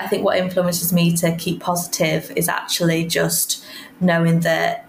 I 0.00 0.06
think 0.06 0.24
what 0.24 0.38
influences 0.38 0.92
me 0.92 1.16
to 1.16 1.34
keep 1.36 1.60
positive 1.60 2.32
is 2.36 2.48
actually 2.48 3.06
just 3.06 3.64
knowing 4.00 4.40
that 4.40 4.86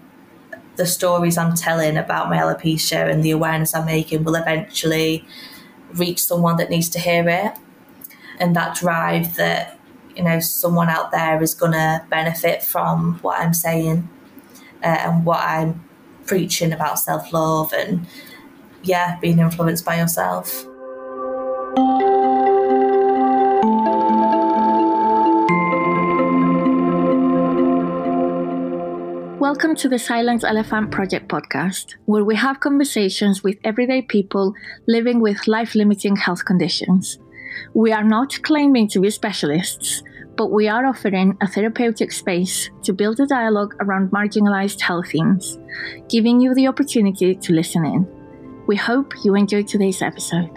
the 0.76 0.86
stories 0.86 1.36
I'm 1.36 1.54
telling 1.54 1.96
about 1.96 2.30
my 2.30 2.38
alopecia 2.38 3.10
and 3.10 3.22
the 3.22 3.32
awareness 3.32 3.74
I'm 3.74 3.86
making 3.86 4.24
will 4.24 4.36
eventually 4.36 5.26
reach 5.94 6.24
someone 6.24 6.56
that 6.58 6.70
needs 6.70 6.88
to 6.90 7.00
hear 7.00 7.28
it. 7.28 7.52
And 8.38 8.54
that 8.56 8.76
drive 8.76 9.34
that, 9.36 9.78
you 10.16 10.22
know, 10.22 10.38
someone 10.38 10.88
out 10.88 11.10
there 11.10 11.42
is 11.42 11.54
going 11.54 11.72
to 11.72 12.04
benefit 12.08 12.62
from 12.62 13.18
what 13.20 13.40
I'm 13.40 13.52
saying 13.52 14.08
uh, 14.82 14.86
and 14.86 15.26
what 15.26 15.40
I'm 15.40 15.84
preaching 16.24 16.72
about 16.72 17.00
self 17.00 17.32
love 17.32 17.72
and, 17.72 18.06
yeah, 18.82 19.18
being 19.20 19.40
influenced 19.40 19.84
by 19.84 19.98
yourself. 19.98 20.64
Welcome 29.40 29.74
to 29.76 29.88
the 29.88 29.98
Silence 29.98 30.44
Elephant 30.44 30.90
Project 30.90 31.28
podcast, 31.28 31.94
where 32.04 32.24
we 32.24 32.36
have 32.36 32.60
conversations 32.60 33.42
with 33.42 33.56
everyday 33.64 34.02
people 34.02 34.52
living 34.86 35.18
with 35.18 35.48
life 35.48 35.74
limiting 35.74 36.14
health 36.14 36.44
conditions. 36.44 37.18
We 37.72 37.90
are 37.90 38.04
not 38.04 38.38
claiming 38.42 38.86
to 38.88 39.00
be 39.00 39.08
specialists, 39.08 40.02
but 40.36 40.48
we 40.48 40.68
are 40.68 40.84
offering 40.84 41.38
a 41.40 41.46
therapeutic 41.46 42.12
space 42.12 42.68
to 42.82 42.92
build 42.92 43.18
a 43.18 43.26
dialogue 43.26 43.74
around 43.80 44.10
marginalized 44.10 44.82
health 44.82 45.10
themes, 45.10 45.58
giving 46.10 46.38
you 46.42 46.54
the 46.54 46.66
opportunity 46.66 47.34
to 47.34 47.54
listen 47.54 47.86
in. 47.86 48.06
We 48.66 48.76
hope 48.76 49.14
you 49.24 49.36
enjoy 49.36 49.62
today's 49.62 50.02
episode. 50.02 50.50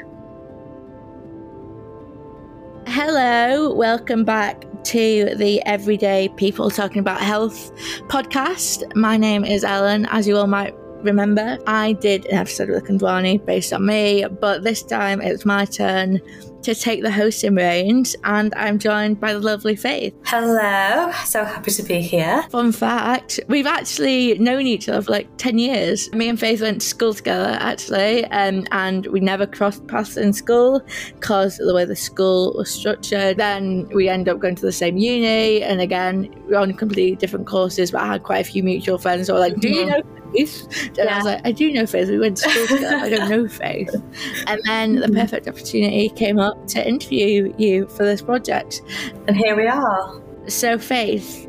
Hello, 2.85 3.73
welcome 3.73 4.25
back 4.25 4.65
to 4.83 5.33
the 5.35 5.61
Everyday 5.65 6.29
People 6.35 6.69
Talking 6.69 6.99
About 6.99 7.21
Health 7.21 7.71
podcast. 8.07 8.95
My 8.95 9.15
name 9.17 9.45
is 9.45 9.63
Ellen, 9.63 10.05
as 10.07 10.27
you 10.27 10.37
all 10.37 10.47
might 10.47 10.75
remember. 11.03 11.57
I 11.67 11.93
did 11.93 12.25
an 12.25 12.35
episode 12.35 12.69
with 12.69 12.83
Kundwani 12.83 13.43
based 13.45 13.71
on 13.71 13.85
me, 13.85 14.25
but 14.41 14.63
this 14.63 14.83
time 14.83 15.21
it's 15.21 15.45
my 15.45 15.65
turn 15.65 16.21
to 16.63 16.73
take 16.73 17.03
the 17.03 17.11
hosting 17.11 17.55
reins, 17.55 18.15
and 18.23 18.53
I'm 18.55 18.79
joined 18.79 19.19
by 19.19 19.33
the 19.33 19.39
lovely 19.39 19.75
Faith. 19.75 20.13
Hello, 20.25 21.11
so 21.25 21.43
happy 21.43 21.71
to 21.71 21.83
be 21.83 22.01
here. 22.01 22.43
Fun 22.49 22.71
fact 22.71 23.39
we've 23.47 23.67
actually 23.67 24.37
known 24.39 24.65
each 24.65 24.87
other 24.89 25.01
for 25.01 25.11
like 25.11 25.27
10 25.37 25.59
years. 25.59 26.11
Me 26.13 26.29
and 26.29 26.39
Faith 26.39 26.61
went 26.61 26.81
to 26.81 26.87
school 26.87 27.13
together, 27.13 27.57
actually, 27.59 28.25
um, 28.25 28.65
and 28.71 29.07
we 29.07 29.19
never 29.19 29.45
crossed 29.45 29.85
paths 29.87 30.17
in 30.17 30.33
school 30.33 30.81
because 31.15 31.59
of 31.59 31.67
the 31.67 31.73
way 31.73 31.85
the 31.85 31.95
school 31.95 32.53
was 32.55 32.71
structured. 32.71 33.37
Then 33.37 33.87
we 33.93 34.09
end 34.09 34.29
up 34.29 34.39
going 34.39 34.55
to 34.55 34.61
the 34.61 34.71
same 34.71 34.97
uni, 34.97 35.61
and 35.61 35.81
again, 35.81 36.33
we're 36.47 36.57
on 36.57 36.73
completely 36.73 37.15
different 37.15 37.47
courses, 37.47 37.91
but 37.91 38.01
I 38.01 38.07
had 38.07 38.23
quite 38.23 38.47
a 38.47 38.49
few 38.49 38.63
mutual 38.63 38.97
friends 38.97 39.27
who 39.27 39.33
were 39.33 39.39
like, 39.39 39.57
Do 39.57 39.69
you 39.69 39.85
mm-hmm. 39.85 39.89
know 39.89 40.22
Faith? 40.33 40.87
And 40.87 40.97
yeah. 40.97 41.13
I 41.13 41.17
was 41.17 41.25
like, 41.25 41.41
I 41.45 41.51
do 41.51 41.71
know 41.71 41.85
Faith. 41.85 42.09
We 42.09 42.19
went 42.19 42.37
to 42.37 42.49
school 42.49 42.67
together. 42.67 42.97
I 42.97 43.09
don't 43.09 43.29
know 43.29 43.47
Faith. 43.47 43.95
And 44.47 44.59
then 44.65 44.95
the 44.95 45.07
mm-hmm. 45.07 45.19
perfect 45.19 45.47
opportunity 45.47 46.09
came 46.09 46.39
up 46.39 46.67
to 46.67 46.87
interview 46.87 47.53
you 47.57 47.87
for 47.87 48.03
this 48.03 48.21
project. 48.21 48.81
And 49.27 49.35
here 49.35 49.55
we 49.55 49.67
are. 49.67 50.21
So, 50.47 50.77
Faith, 50.77 51.47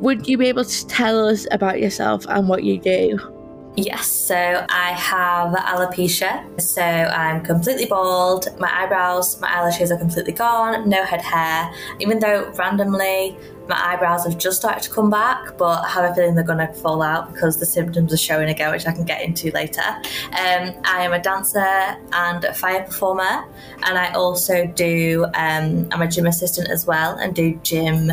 would 0.00 0.26
you 0.26 0.36
be 0.36 0.46
able 0.46 0.64
to 0.64 0.86
tell 0.86 1.28
us 1.28 1.46
about 1.52 1.80
yourself 1.80 2.26
and 2.28 2.48
what 2.48 2.64
you 2.64 2.78
do? 2.78 3.18
Yes, 3.76 4.06
so 4.06 4.66
I 4.68 4.90
have 4.90 5.54
alopecia. 5.54 6.60
So 6.60 6.82
I'm 6.82 7.42
completely 7.42 7.86
bald, 7.86 8.48
my 8.58 8.70
eyebrows, 8.70 9.40
my 9.40 9.48
eyelashes 9.48 9.90
are 9.90 9.96
completely 9.96 10.34
gone, 10.34 10.88
no 10.88 11.04
head 11.04 11.22
hair. 11.22 11.72
Even 11.98 12.18
though 12.18 12.50
randomly 12.52 13.34
my 13.72 13.94
eyebrows 13.94 14.24
have 14.24 14.36
just 14.36 14.58
started 14.58 14.82
to 14.82 14.90
come 14.90 15.08
back, 15.08 15.56
but 15.56 15.82
I 15.84 15.88
have 15.88 16.10
a 16.10 16.14
feeling 16.14 16.34
they're 16.34 16.44
going 16.44 16.58
to 16.66 16.72
fall 16.74 17.00
out 17.00 17.32
because 17.32 17.58
the 17.58 17.64
symptoms 17.64 18.12
are 18.12 18.18
showing 18.18 18.50
again, 18.50 18.70
which 18.70 18.86
I 18.86 18.92
can 18.92 19.04
get 19.04 19.22
into 19.22 19.50
later. 19.52 19.80
Um, 19.80 20.74
I 20.84 21.04
am 21.06 21.14
a 21.14 21.22
dancer 21.22 21.96
and 22.12 22.44
a 22.44 22.52
fire 22.52 22.84
performer, 22.84 23.44
and 23.84 23.98
I 23.98 24.12
also 24.12 24.66
do, 24.66 25.24
um, 25.34 25.88
I'm 25.90 26.02
a 26.02 26.06
gym 26.06 26.26
assistant 26.26 26.68
as 26.68 26.86
well 26.86 27.16
and 27.16 27.34
do 27.34 27.58
gym 27.62 28.12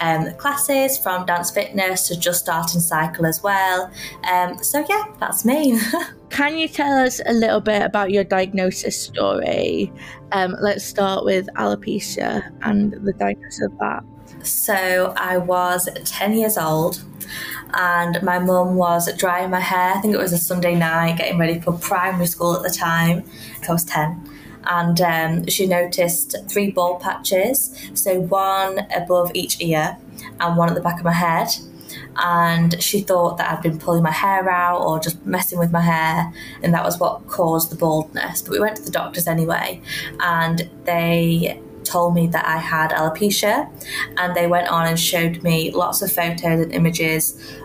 um, 0.00 0.34
classes 0.34 0.98
from 0.98 1.24
dance 1.24 1.52
fitness 1.52 2.08
to 2.08 2.18
just 2.18 2.40
starting 2.40 2.80
cycle 2.80 3.26
as 3.26 3.42
well. 3.44 3.90
Um, 4.28 4.58
so, 4.62 4.84
yeah, 4.88 5.04
that's 5.20 5.44
me. 5.44 5.78
Can 6.30 6.58
you 6.58 6.66
tell 6.66 6.98
us 6.98 7.20
a 7.24 7.32
little 7.32 7.60
bit 7.60 7.82
about 7.82 8.10
your 8.10 8.24
diagnosis 8.24 9.00
story? 9.00 9.92
Um, 10.32 10.56
let's 10.60 10.84
start 10.84 11.24
with 11.24 11.46
alopecia 11.54 12.52
and 12.62 12.92
the 12.92 13.12
diagnosis 13.12 13.62
of 13.62 13.78
that. 13.78 14.02
So, 14.46 15.14
I 15.16 15.38
was 15.38 15.88
10 16.04 16.34
years 16.34 16.56
old 16.56 17.02
and 17.74 18.22
my 18.22 18.38
mum 18.38 18.76
was 18.76 19.12
drying 19.16 19.50
my 19.50 19.60
hair. 19.60 19.94
I 19.94 20.00
think 20.00 20.14
it 20.14 20.18
was 20.18 20.32
a 20.32 20.38
Sunday 20.38 20.74
night, 20.74 21.18
getting 21.18 21.38
ready 21.38 21.60
for 21.60 21.72
primary 21.72 22.26
school 22.26 22.54
at 22.54 22.62
the 22.62 22.70
time. 22.70 23.24
I 23.68 23.72
was 23.72 23.84
10 23.84 24.30
and 24.66 25.00
um, 25.00 25.46
she 25.46 25.66
noticed 25.66 26.36
three 26.48 26.70
bald 26.70 27.00
patches, 27.00 27.74
so 27.94 28.20
one 28.20 28.80
above 28.94 29.30
each 29.34 29.60
ear 29.60 29.96
and 30.40 30.56
one 30.56 30.68
at 30.68 30.74
the 30.74 30.80
back 30.80 30.98
of 30.98 31.04
my 31.04 31.12
head. 31.12 31.48
And 32.16 32.82
she 32.82 33.00
thought 33.00 33.36
that 33.38 33.50
I'd 33.50 33.62
been 33.62 33.78
pulling 33.78 34.02
my 34.02 34.10
hair 34.10 34.50
out 34.50 34.80
or 34.80 34.98
just 34.98 35.24
messing 35.24 35.58
with 35.58 35.70
my 35.70 35.82
hair, 35.82 36.32
and 36.62 36.74
that 36.74 36.84
was 36.84 36.98
what 36.98 37.26
caused 37.28 37.70
the 37.70 37.76
baldness. 37.76 38.42
But 38.42 38.52
we 38.52 38.60
went 38.60 38.76
to 38.76 38.82
the 38.82 38.90
doctors 38.90 39.26
anyway, 39.26 39.80
and 40.20 40.68
they 40.84 41.60
told 41.96 42.14
me 42.14 42.26
that 42.26 42.46
I 42.46 42.58
had 42.58 42.90
alopecia, 42.90 43.56
and 44.18 44.36
they 44.36 44.46
went 44.46 44.68
on 44.68 44.86
and 44.86 45.00
showed 45.00 45.42
me 45.42 45.70
lots 45.70 46.02
of 46.02 46.12
photos 46.12 46.60
and 46.64 46.72
images 46.72 47.20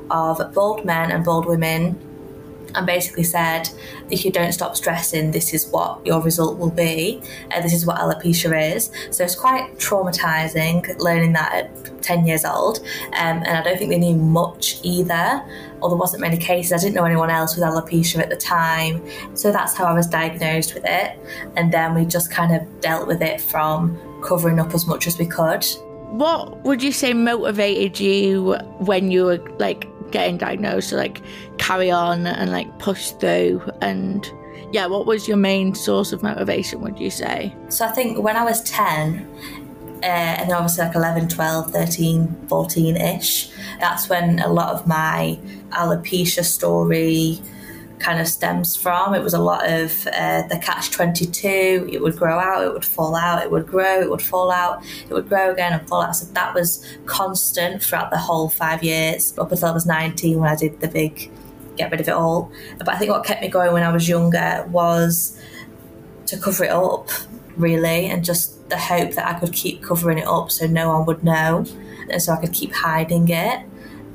of 0.09 0.53
bald 0.53 0.85
men 0.85 1.11
and 1.11 1.25
bald 1.25 1.45
women 1.45 1.99
and 2.75 2.85
basically 2.85 3.23
said, 3.23 3.69
if 4.09 4.23
you 4.23 4.31
don't 4.31 4.53
stop 4.53 4.77
stressing, 4.77 5.31
this 5.31 5.53
is 5.53 5.67
what 5.67 6.05
your 6.05 6.21
result 6.21 6.57
will 6.57 6.71
be. 6.71 7.21
Uh, 7.51 7.59
this 7.61 7.73
is 7.73 7.85
what 7.85 7.97
alopecia 7.97 8.75
is. 8.75 8.89
So 9.09 9.25
it's 9.25 9.35
quite 9.35 9.75
traumatizing 9.77 10.97
learning 10.99 11.33
that 11.33 11.53
at 11.53 12.01
10 12.01 12.25
years 12.25 12.45
old. 12.45 12.79
Um, 13.07 13.43
and 13.45 13.49
I 13.49 13.61
don't 13.61 13.77
think 13.77 13.89
they 13.89 13.99
knew 13.99 14.15
much 14.15 14.79
either, 14.83 15.43
or 15.81 15.89
there 15.89 15.97
wasn't 15.97 16.21
many 16.21 16.37
cases. 16.37 16.71
I 16.71 16.77
didn't 16.77 16.95
know 16.95 17.03
anyone 17.03 17.29
else 17.29 17.55
with 17.55 17.65
alopecia 17.65 18.19
at 18.19 18.29
the 18.29 18.37
time. 18.37 19.05
So 19.35 19.51
that's 19.51 19.73
how 19.75 19.85
I 19.85 19.93
was 19.93 20.07
diagnosed 20.07 20.73
with 20.73 20.85
it. 20.85 21.19
And 21.57 21.71
then 21.73 21.93
we 21.93 22.05
just 22.05 22.31
kind 22.31 22.55
of 22.55 22.61
dealt 22.79 23.07
with 23.07 23.21
it 23.21 23.41
from 23.41 23.99
covering 24.21 24.59
up 24.59 24.73
as 24.73 24.85
much 24.87 25.07
as 25.07 25.17
we 25.17 25.25
could. 25.25 25.65
What 26.11 26.63
would 26.63 26.83
you 26.83 26.91
say 26.91 27.13
motivated 27.13 27.99
you 27.99 28.53
when 28.79 29.11
you 29.11 29.25
were 29.25 29.39
like 29.59 29.87
getting 30.11 30.37
diagnosed 30.37 30.89
to 30.89 30.97
like 30.97 31.21
carry 31.57 31.89
on 31.89 32.27
and 32.27 32.51
like 32.51 32.79
push 32.79 33.11
through 33.11 33.61
and 33.81 34.29
yeah 34.71 34.85
what 34.85 35.05
was 35.05 35.27
your 35.27 35.37
main 35.37 35.73
source 35.73 36.11
of 36.11 36.21
motivation 36.21 36.81
would 36.81 36.99
you 36.99 37.09
say 37.09 37.55
so 37.69 37.85
i 37.85 37.91
think 37.91 38.17
when 38.19 38.35
i 38.35 38.43
was 38.43 38.61
10 38.63 39.27
uh, 40.03 40.05
and 40.05 40.49
then 40.49 40.55
obviously 40.55 40.83
like 40.83 40.95
11 40.95 41.29
12 41.29 41.71
13 41.71 42.27
14ish 42.47 43.51
that's 43.79 44.09
when 44.09 44.39
a 44.39 44.51
lot 44.51 44.73
of 44.73 44.85
my 44.85 45.39
alopecia 45.71 46.43
story 46.43 47.39
kind 48.01 48.19
of 48.19 48.27
stems 48.27 48.75
from. 48.75 49.13
It 49.13 49.21
was 49.21 49.33
a 49.33 49.39
lot 49.39 49.69
of 49.69 50.07
uh, 50.07 50.47
the 50.47 50.59
catch 50.61 50.91
22. 50.91 51.89
It 51.91 52.01
would 52.01 52.17
grow 52.17 52.39
out, 52.39 52.63
it 52.63 52.73
would 52.73 52.85
fall 52.85 53.15
out, 53.15 53.43
it 53.43 53.51
would 53.51 53.67
grow, 53.67 54.01
it 54.01 54.09
would 54.09 54.21
fall 54.21 54.51
out, 54.51 54.83
it 55.09 55.13
would 55.13 55.29
grow 55.29 55.51
again 55.51 55.73
and 55.73 55.87
fall 55.87 56.01
out. 56.01 56.15
So 56.15 56.25
that 56.33 56.53
was 56.53 56.85
constant 57.05 57.83
throughout 57.83 58.11
the 58.11 58.17
whole 58.17 58.49
five 58.49 58.83
years 58.83 59.37
up 59.37 59.51
until 59.51 59.69
I 59.69 59.71
was 59.71 59.85
19 59.85 60.39
when 60.39 60.49
I 60.49 60.55
did 60.55 60.79
the 60.79 60.87
big 60.87 61.31
get 61.77 61.91
rid 61.91 62.01
of 62.01 62.07
it 62.07 62.13
all. 62.13 62.51
But 62.77 62.89
I 62.89 62.97
think 62.97 63.11
what 63.11 63.23
kept 63.25 63.41
me 63.41 63.47
going 63.47 63.73
when 63.73 63.83
I 63.83 63.91
was 63.91 64.07
younger 64.07 64.65
was 64.69 65.39
to 66.27 66.37
cover 66.37 66.63
it 66.65 66.71
up, 66.71 67.09
really, 67.55 68.07
and 68.07 68.23
just 68.23 68.69
the 68.69 68.77
hope 68.77 69.13
that 69.13 69.27
I 69.27 69.39
could 69.39 69.53
keep 69.53 69.83
covering 69.83 70.17
it 70.17 70.27
up 70.27 70.51
so 70.51 70.65
no 70.65 70.89
one 70.89 71.05
would 71.05 71.23
know 71.23 71.65
and 72.09 72.21
so 72.21 72.33
I 72.33 72.37
could 72.37 72.53
keep 72.53 72.73
hiding 72.73 73.27
it. 73.29 73.65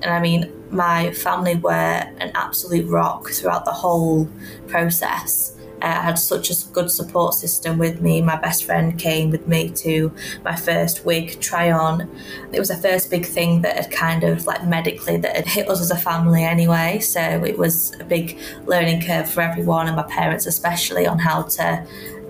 And 0.03 0.13
I 0.13 0.21
mean, 0.21 0.53
my 0.71 1.13
family 1.13 1.57
were 1.57 1.71
an 1.73 2.31
absolute 2.35 2.89
rock 2.89 3.31
throughout 3.31 3.65
the 3.65 3.73
whole 3.73 4.29
process. 4.67 5.57
Uh, 5.83 5.87
I 5.87 6.03
had 6.03 6.19
such 6.19 6.51
a 6.51 6.55
good 6.73 6.91
support 6.91 7.35
system 7.35 7.79
with 7.79 8.01
me. 8.01 8.23
My 8.23 8.37
best 8.37 8.65
friend 8.65 8.99
came 8.99 9.31
with 9.31 9.47
me 9.47 9.69
to 9.71 10.13
my 10.43 10.57
first 10.57 11.05
wig 11.05 11.39
try 11.41 11.71
on. 11.71 12.09
It 12.53 12.59
was 12.59 12.69
the 12.69 12.77
first 12.77 13.11
big 13.11 13.27
thing 13.27 13.61
that 13.63 13.77
had 13.77 13.91
kind 13.91 14.25
of 14.25 14.47
like 14.47 14.65
medically 14.65 15.19
that 15.19 15.37
had 15.37 15.47
hit 15.47 15.69
us 15.69 15.81
as 15.81 15.91
a 15.91 15.97
family 15.97 16.45
anyway. 16.45 17.01
So 17.01 17.21
it 17.21 17.59
was 17.59 17.95
a 18.01 18.05
big 18.05 18.39
learning 18.65 19.03
curve 19.03 19.31
for 19.31 19.43
everyone 19.43 19.87
and 19.87 19.97
my 19.97 20.05
parents 20.05 20.47
especially 20.47 21.07
on 21.07 21.19
how 21.19 21.43
to 21.43 21.87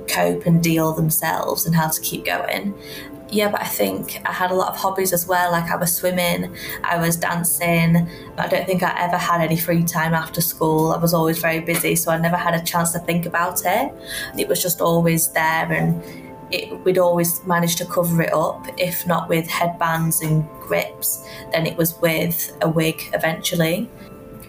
cope 0.09 0.47
and 0.47 0.63
deal 0.63 0.93
themselves 0.93 1.67
and 1.67 1.75
how 1.75 1.89
to 1.89 2.01
keep 2.01 2.25
going 2.25 2.75
yeah, 3.29 3.51
but 3.51 3.61
I 3.61 3.67
think 3.67 4.21
I 4.25 4.33
had 4.33 4.51
a 4.51 4.55
lot 4.55 4.69
of 4.69 4.77
hobbies 4.77 5.13
as 5.13 5.27
well. 5.27 5.51
Like 5.51 5.71
I 5.71 5.77
was 5.77 5.93
swimming, 5.93 6.55
I 6.85 6.99
was 6.99 7.17
dancing. 7.17 8.09
I 8.39 8.47
don't 8.47 8.67
think 8.67 8.83
I 8.83 8.95
ever 9.01 9.17
had 9.17 9.41
any 9.41 9.57
free 9.57 9.83
time 9.83 10.15
after 10.15 10.41
school. 10.41 10.93
I 10.93 10.99
was 10.99 11.13
always 11.13 11.39
very 11.39 11.61
busy, 11.61 11.97
so 11.97 12.13
I 12.13 12.19
never 12.19 12.37
had 12.37 12.55
a 12.55 12.63
chance 12.63 12.93
to 12.93 13.01
think 13.01 13.27
about 13.27 13.63
it. 13.65 13.93
It 14.39 14.49
was 14.49 14.63
just 14.63 14.81
always 14.81 15.29
there, 15.29 15.73
and 15.73 16.03
it, 16.53 16.85
we'd 16.85 16.99
always 16.99 17.45
manage 17.47 17.77
to 17.77 17.87
cover 17.87 18.23
it 18.23 18.33
up. 18.33 18.67
If 18.79 19.07
not 19.07 19.29
with 19.29 19.49
headbands 19.49 20.21
and 20.21 20.49
grips, 20.61 21.29
then 21.51 21.67
it 21.67 21.77
was 21.77 22.01
with 22.01 22.57
a 22.63 22.69
wig 22.69 23.03
eventually. 23.13 23.89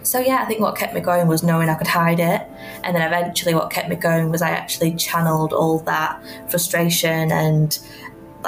So 0.04 0.20
yeah, 0.20 0.40
I 0.40 0.46
think 0.46 0.60
what 0.60 0.76
kept 0.76 0.94
me 0.94 1.00
going 1.00 1.26
was 1.26 1.42
knowing 1.42 1.68
I 1.68 1.74
could 1.74 1.88
hide 1.88 2.20
it, 2.20 2.42
and 2.84 2.94
then 2.94 3.02
eventually 3.02 3.54
what 3.54 3.70
kept 3.70 3.88
me 3.88 3.96
going 3.96 4.30
was 4.30 4.40
I 4.40 4.50
actually 4.50 4.94
channeled 4.94 5.52
all 5.52 5.80
that 5.80 6.22
frustration 6.48 7.32
and 7.32 7.78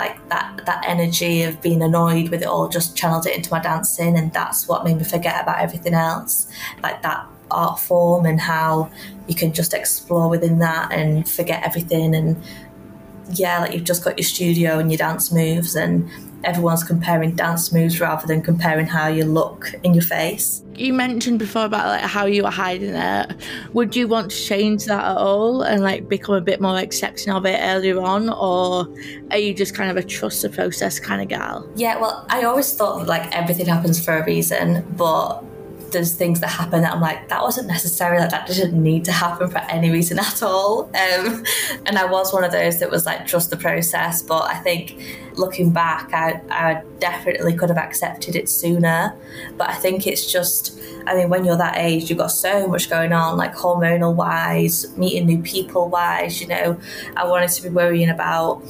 like 0.01 0.29
that 0.31 0.63
that 0.65 0.83
energy 0.87 1.43
of 1.43 1.61
being 1.61 1.83
annoyed 1.83 2.31
with 2.31 2.43
it 2.43 2.49
all 2.49 2.69
just 2.69 2.97
channeled 2.97 3.27
it 3.27 3.37
into 3.37 3.51
my 3.51 3.61
dancing 3.61 4.17
and 4.17 4.33
that's 4.33 4.67
what 4.67 4.85
made 4.85 4.97
me 4.97 5.05
forget 5.05 5.43
about 5.43 5.59
everything 5.61 5.95
else. 5.95 6.49
Like 6.83 7.03
that 7.03 7.27
art 7.51 7.79
form 7.81 8.25
and 8.27 8.41
how 8.41 8.91
you 9.29 9.35
can 9.35 9.53
just 9.53 9.75
explore 9.75 10.29
within 10.29 10.59
that 10.61 10.93
and 10.93 11.29
forget 11.29 11.63
everything. 11.65 12.15
And 12.15 12.43
yeah 13.33 13.61
like 13.61 13.73
you've 13.73 13.85
just 13.85 14.03
got 14.03 14.19
your 14.19 14.27
studio 14.27 14.79
and 14.79 14.91
your 14.91 14.99
dance 14.99 15.31
moves 15.31 15.77
and 15.77 16.11
everyone's 16.45 16.85
comparing 16.85 17.35
dance 17.35 17.73
moves 17.73 18.01
rather 18.01 18.27
than 18.27 18.43
comparing 18.43 18.87
how 18.87 19.09
you 19.09 19.25
look 19.25 19.73
in 19.83 19.95
your 19.95 20.03
face. 20.03 20.63
You 20.75 20.93
mentioned 20.93 21.39
before 21.39 21.65
about 21.65 21.87
like 21.87 22.03
how 22.03 22.27
you 22.27 22.45
were 22.45 22.51
hiding 22.51 22.95
it. 22.95 23.37
Would 23.75 23.95
you 23.95 24.09
want 24.09 24.31
to 24.31 24.37
change 24.37 24.87
that 24.87 25.05
at 25.05 25.17
all 25.17 25.63
and 25.63 25.83
like 25.83 26.09
become 26.09 26.35
a 26.35 26.41
bit 26.41 26.61
more 26.61 26.79
accepting 26.79 27.33
of 27.33 27.45
it 27.45 27.59
earlier 27.63 28.01
on, 28.01 28.31
or 28.31 28.89
are 29.31 29.39
you 29.39 29.53
just 29.53 29.75
kind 29.75 29.91
of 29.91 29.97
a 29.97 30.03
trust 30.03 30.43
the 30.43 30.49
process 30.49 30.99
kind 30.99 31.21
of 31.21 31.29
gal? 31.29 31.69
Yeah, 31.77 31.99
well, 31.99 32.25
I 32.31 32.45
always 32.45 32.73
thought 32.73 33.07
like 33.07 33.35
everything 33.37 33.67
happens 33.67 34.03
for 34.03 34.17
a 34.17 34.25
reason, 34.25 34.87
but 34.97 35.43
there's 35.93 36.15
things 36.15 36.41
that 36.41 36.49
happen 36.49 36.83
that 36.83 36.93
I'm 36.93 37.01
like, 37.01 37.29
that 37.29 37.43
wasn't 37.43 37.69
necessary, 37.69 38.19
like 38.19 38.31
that 38.31 38.47
didn't 38.47 38.81
need 38.81 39.05
to 39.07 39.13
happen 39.13 39.49
for 39.51 39.59
any 39.59 39.91
reason 39.91 40.19
at 40.19 40.43
all. 40.43 40.85
Um, 40.85 41.45
and 41.87 41.99
I 41.99 42.05
was 42.07 42.33
one 42.33 42.45
of 42.45 42.53
those 42.53 42.79
that 42.81 42.91
was 42.91 43.07
like, 43.07 43.27
trust 43.27 43.51
the 43.51 43.57
process. 43.57 44.23
But 44.23 44.43
I 44.45 44.57
think 44.59 45.01
looking 45.35 45.71
back, 45.71 46.13
I, 46.13 46.41
I 46.51 46.83
definitely 46.99 47.55
could 47.55 47.69
have 47.69 47.79
accepted 47.79 48.37
it 48.37 48.49
sooner. 48.49 49.17
But 49.57 49.71
I 49.71 49.75
think 49.75 50.07
it's 50.07 50.31
just, 50.31 50.79
I 51.07 51.15
mean, 51.15 51.29
when 51.29 51.45
you're 51.45 51.57
that 51.57 51.77
age, 51.77 52.11
you've 52.11 52.19
got 52.19 52.29
so 52.33 52.67
much 52.67 52.91
going 52.91 53.13
on, 53.13 53.37
like 53.37 53.55
hormonal 53.55 54.15
wise, 54.15 54.97
meeting 54.97 55.27
new 55.27 55.43
people 55.43 55.89
wise, 55.89 56.41
you 56.41 56.47
know, 56.47 56.79
I 57.17 57.27
wanted 57.27 57.51
to 57.51 57.63
be 57.63 57.69
worrying 57.69 58.11
about 58.11 58.63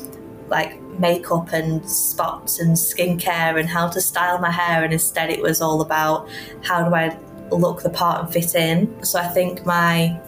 like 0.48 0.80
makeup 1.00 1.52
and 1.52 1.88
spots 1.88 2.60
and 2.60 2.76
skincare 2.76 3.58
and 3.58 3.68
how 3.68 3.88
to 3.88 4.00
style 4.00 4.38
my 4.38 4.50
hair 4.50 4.84
and 4.84 4.92
instead 4.92 5.30
it 5.30 5.40
was 5.40 5.60
all 5.60 5.80
about 5.80 6.28
how 6.62 6.86
do 6.86 6.94
I 6.94 7.18
look 7.50 7.82
the 7.82 7.90
part 7.90 8.24
and 8.24 8.32
fit 8.32 8.54
in. 8.54 9.02
So 9.02 9.18
I 9.18 9.26
think 9.28 9.66
my 9.66 10.20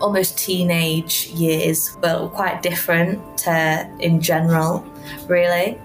almost 0.00 0.36
teenage 0.36 1.28
years 1.28 1.96
were 2.02 2.28
quite 2.28 2.60
different 2.60 3.38
to 3.38 3.96
in 4.00 4.20
general, 4.20 4.84
really. 5.28 5.80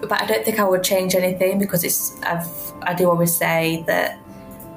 But 0.00 0.22
I 0.22 0.26
don't 0.26 0.44
think 0.44 0.58
I 0.58 0.64
would 0.64 0.82
change 0.82 1.14
anything 1.14 1.58
because 1.58 1.84
it's 1.84 2.20
I've 2.22 2.48
I 2.82 2.94
do 2.94 3.10
always 3.10 3.36
say 3.36 3.84
that 3.86 4.18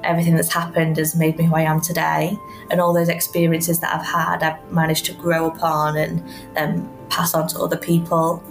everything 0.04 0.34
that's 0.34 0.52
happened 0.52 0.96
has 0.96 1.14
made 1.14 1.38
me 1.38 1.44
who 1.44 1.54
I 1.54 1.62
am 1.62 1.80
today 1.80 2.36
and 2.70 2.80
all 2.80 2.92
those 2.92 3.08
experiences 3.08 3.78
that 3.80 3.94
I've 3.94 4.04
had 4.04 4.42
I've 4.42 4.72
managed 4.72 5.04
to 5.06 5.12
grow 5.12 5.46
upon 5.46 5.96
and 5.96 6.22
then 6.54 6.90
pass 7.08 7.34
on 7.34 7.46
to 7.48 7.60
other 7.60 7.76
people 7.76 8.42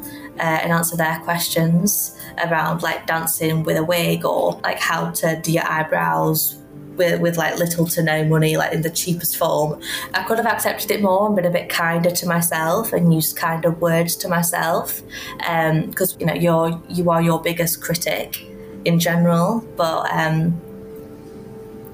uh, 0.41 0.59
and 0.63 0.71
answer 0.71 0.97
their 0.97 1.19
questions 1.19 2.17
around 2.45 2.81
like 2.81 3.05
dancing 3.05 3.63
with 3.63 3.77
a 3.77 3.83
wig 3.83 4.25
or 4.25 4.59
like 4.63 4.79
how 4.79 5.11
to 5.11 5.39
do 5.41 5.51
your 5.51 5.67
eyebrows 5.67 6.57
with, 6.97 7.21
with 7.21 7.37
like 7.37 7.57
little 7.57 7.85
to 7.87 8.03
no 8.03 8.23
money, 8.25 8.57
like 8.57 8.73
in 8.73 8.81
the 8.81 8.89
cheapest 8.89 9.37
form. 9.37 9.79
I 10.13 10.23
could 10.23 10.37
have 10.37 10.47
accepted 10.47 10.91
it 10.91 11.01
more 11.01 11.27
and 11.27 11.35
been 11.35 11.45
a 11.45 11.51
bit 11.51 11.69
kinder 11.69 12.11
to 12.11 12.27
myself 12.27 12.93
and 12.93 13.13
used 13.13 13.37
kinder 13.37 13.71
words 13.71 14.15
to 14.17 14.27
myself, 14.27 15.01
because 15.37 16.13
um, 16.13 16.19
you 16.19 16.25
know 16.25 16.33
you're 16.33 16.81
you 16.89 17.09
are 17.09 17.21
your 17.21 17.41
biggest 17.41 17.81
critic 17.81 18.45
in 18.85 18.99
general. 18.99 19.65
But 19.77 20.11
um, 20.11 20.59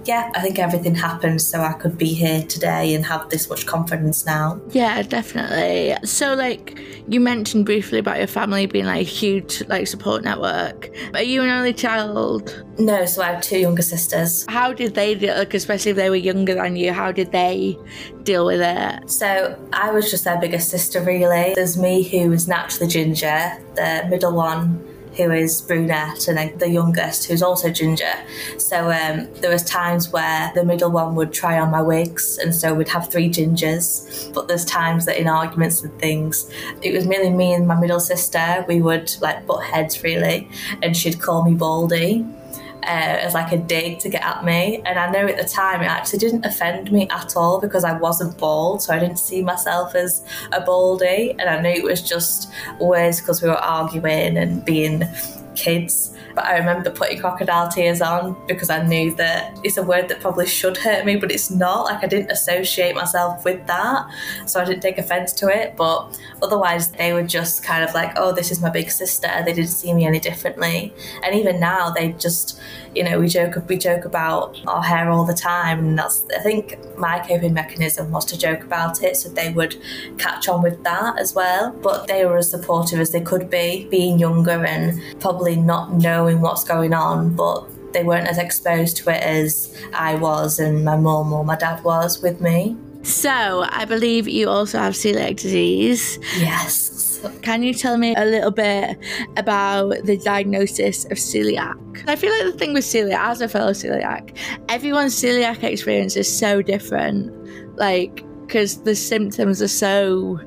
yeah, 0.07 0.31
I 0.35 0.41
think 0.41 0.57
everything 0.57 0.95
happened 0.95 1.41
so 1.41 1.61
I 1.61 1.73
could 1.73 1.97
be 1.97 2.13
here 2.13 2.41
today 2.43 2.93
and 2.95 3.05
have 3.05 3.29
this 3.29 3.49
much 3.49 3.65
confidence 3.65 4.25
now. 4.25 4.61
Yeah, 4.71 5.01
definitely. 5.01 5.95
So, 6.07 6.33
like, 6.33 6.79
you 7.07 7.19
mentioned 7.19 7.65
briefly 7.65 7.99
about 7.99 8.17
your 8.17 8.27
family 8.27 8.65
being 8.65 8.85
like 8.85 9.01
a 9.01 9.03
huge 9.03 9.67
like 9.67 9.87
support 9.87 10.23
network. 10.23 10.89
Are 11.13 11.23
you 11.23 11.41
an 11.43 11.49
only 11.49 11.73
child? 11.73 12.63
No, 12.79 13.05
so 13.05 13.21
I 13.21 13.33
have 13.33 13.41
two 13.41 13.59
younger 13.59 13.81
sisters. 13.81 14.45
How 14.47 14.71
did 14.71 14.95
they 14.95 15.15
deal? 15.15 15.35
Like, 15.35 15.53
especially 15.53 15.91
if 15.91 15.97
they 15.97 16.09
were 16.09 16.15
younger 16.15 16.55
than 16.55 16.75
you, 16.75 16.93
how 16.93 17.11
did 17.11 17.31
they 17.31 17.77
deal 18.23 18.45
with 18.45 18.61
it? 18.61 19.09
So 19.09 19.59
I 19.73 19.91
was 19.91 20.09
just 20.09 20.23
their 20.23 20.39
biggest 20.39 20.69
sister, 20.69 21.01
really. 21.01 21.53
There's 21.55 21.77
me 21.77 22.03
who 22.03 22.31
is 22.31 22.47
naturally 22.47 22.89
ginger. 22.89 23.57
The 23.75 24.05
middle 24.09 24.33
one 24.33 24.83
who 25.17 25.31
is 25.31 25.61
brunette, 25.61 26.27
and 26.27 26.59
the 26.59 26.69
youngest, 26.69 27.25
who's 27.25 27.41
also 27.41 27.69
ginger. 27.69 28.13
So 28.57 28.91
um, 28.91 29.27
there 29.41 29.51
was 29.51 29.63
times 29.63 30.11
where 30.11 30.51
the 30.55 30.63
middle 30.63 30.91
one 30.91 31.15
would 31.15 31.33
try 31.33 31.59
on 31.59 31.71
my 31.71 31.81
wigs, 31.81 32.37
and 32.37 32.53
so 32.53 32.73
we'd 32.73 32.89
have 32.89 33.11
three 33.11 33.29
gingers. 33.29 34.33
But 34.33 34.47
there's 34.47 34.65
times 34.65 35.05
that 35.05 35.17
in 35.17 35.27
arguments 35.27 35.83
and 35.83 35.99
things, 35.99 36.49
it 36.81 36.93
was 36.93 37.07
mainly 37.07 37.31
me 37.31 37.53
and 37.53 37.67
my 37.67 37.79
middle 37.79 37.99
sister. 37.99 38.63
We 38.67 38.81
would 38.81 39.11
like 39.21 39.45
butt 39.45 39.63
heads 39.63 40.03
really, 40.03 40.47
and 40.81 40.95
she'd 40.95 41.19
call 41.19 41.43
me 41.43 41.55
Baldy 41.55 42.25
uh, 42.87 43.19
as 43.25 43.33
like 43.33 43.51
a 43.51 43.57
dig 43.57 43.99
to 43.99 44.09
get 44.09 44.23
at 44.23 44.45
me. 44.45 44.81
And 44.85 44.97
I 44.97 45.11
know 45.11 45.27
at 45.27 45.37
the 45.37 45.47
time 45.47 45.81
it 45.81 45.87
actually 45.87 46.19
didn't 46.19 46.45
offend 46.45 46.91
me 46.91 47.07
at 47.09 47.35
all 47.35 47.59
because 47.59 47.83
I 47.83 47.97
wasn't 47.97 48.37
bald, 48.37 48.81
so 48.81 48.93
I 48.93 48.99
didn't 48.99 49.19
see 49.19 49.43
myself 49.43 49.93
as 49.93 50.23
a 50.53 50.61
baldy. 50.61 51.35
And 51.37 51.49
I 51.49 51.59
knew 51.61 51.69
it 51.69 51.83
was 51.83 52.01
just 52.01 52.49
words 52.79 53.19
because 53.19 53.41
we 53.41 53.49
were 53.49 53.55
arguing 53.55 54.37
and 54.37 54.63
being 54.63 55.03
kids. 55.55 56.16
But 56.37 56.45
I 56.45 56.59
remember 56.59 56.91
putting 56.91 57.17
crocodile 57.17 57.67
tears 57.67 57.99
on 57.99 58.37
because 58.45 58.69
I 58.69 58.85
knew 58.85 59.11
that 59.15 59.59
it's 59.63 59.77
a 59.77 59.81
word 59.81 60.07
that 60.09 60.19
probably 60.21 60.45
should 60.45 60.77
hurt 60.77 61.03
me, 61.03 61.15
but 61.15 61.31
it's 61.31 61.49
not. 61.49 61.85
Like 61.85 62.03
I 62.03 62.07
didn't 62.07 62.29
associate 62.29 62.93
myself 62.93 63.43
with 63.43 63.65
that, 63.65 64.05
so 64.45 64.61
I 64.61 64.65
didn't 64.65 64.81
take 64.81 64.99
offense 64.99 65.33
to 65.33 65.47
it. 65.47 65.75
But 65.75 66.15
otherwise, 66.43 66.91
they 66.91 67.11
were 67.11 67.23
just 67.23 67.63
kind 67.63 67.83
of 67.83 67.91
like, 67.95 68.11
oh, 68.17 68.33
this 68.33 68.51
is 68.51 68.61
my 68.61 68.69
big 68.69 68.91
sister. 68.91 69.27
They 69.45 69.51
didn't 69.51 69.71
see 69.71 69.91
me 69.95 70.05
any 70.05 70.19
differently. 70.19 70.93
And 71.23 71.33
even 71.33 71.59
now, 71.59 71.89
they 71.89 72.09
just, 72.11 72.59
you 72.95 73.03
know, 73.03 73.19
we 73.19 73.27
joke 73.27 73.55
we 73.67 73.77
joke 73.77 74.05
about 74.05 74.59
our 74.67 74.81
hair 74.81 75.09
all 75.09 75.25
the 75.25 75.33
time, 75.33 75.79
and 75.79 75.97
that's 75.97 76.25
I 76.35 76.39
think 76.41 76.77
my 76.97 77.19
coping 77.19 77.53
mechanism 77.53 78.11
was 78.11 78.25
to 78.25 78.37
joke 78.37 78.63
about 78.63 79.03
it, 79.03 79.17
so 79.17 79.29
they 79.29 79.51
would 79.51 79.77
catch 80.17 80.47
on 80.47 80.61
with 80.61 80.83
that 80.83 81.19
as 81.19 81.33
well. 81.33 81.71
But 81.71 82.07
they 82.07 82.25
were 82.25 82.37
as 82.37 82.49
supportive 82.49 82.99
as 82.99 83.11
they 83.11 83.21
could 83.21 83.49
be, 83.49 83.87
being 83.89 84.19
younger 84.19 84.65
and 84.65 85.01
probably 85.19 85.55
not 85.55 85.93
knowing 85.93 86.41
what's 86.41 86.63
going 86.63 86.93
on, 86.93 87.35
but 87.35 87.67
they 87.93 88.03
weren't 88.03 88.27
as 88.27 88.37
exposed 88.37 88.97
to 88.97 89.09
it 89.09 89.23
as 89.23 89.73
I 89.93 90.15
was 90.15 90.59
and 90.59 90.83
my 90.83 90.97
mum 90.97 91.33
or 91.33 91.43
my 91.43 91.55
dad 91.55 91.83
was 91.83 92.21
with 92.21 92.41
me. 92.41 92.77
So, 93.03 93.65
I 93.69 93.85
believe 93.85 94.27
you 94.27 94.49
also 94.49 94.79
have 94.79 94.93
celiac 94.93 95.37
disease. 95.37 96.19
Yes. 96.37 96.86
Can 97.41 97.63
you 97.63 97.73
tell 97.73 97.97
me 97.97 98.15
a 98.15 98.25
little 98.25 98.51
bit 98.51 98.97
about 99.37 100.03
the 100.03 100.17
diagnosis 100.17 101.05
of 101.05 101.17
celiac? 101.17 101.75
I 102.07 102.15
feel 102.15 102.31
like 102.31 102.53
the 102.53 102.57
thing 102.57 102.73
with 102.73 102.83
celiac, 102.83 103.17
as 103.17 103.41
a 103.41 103.47
fellow 103.47 103.71
celiac, 103.71 104.37
everyone's 104.69 105.15
celiac 105.15 105.63
experience 105.63 106.15
is 106.15 106.27
so 106.27 106.61
different. 106.61 107.33
Like, 107.77 108.23
because 108.45 108.83
the 108.83 108.95
symptoms 108.95 109.61
are 109.61 109.67
so 109.67 110.39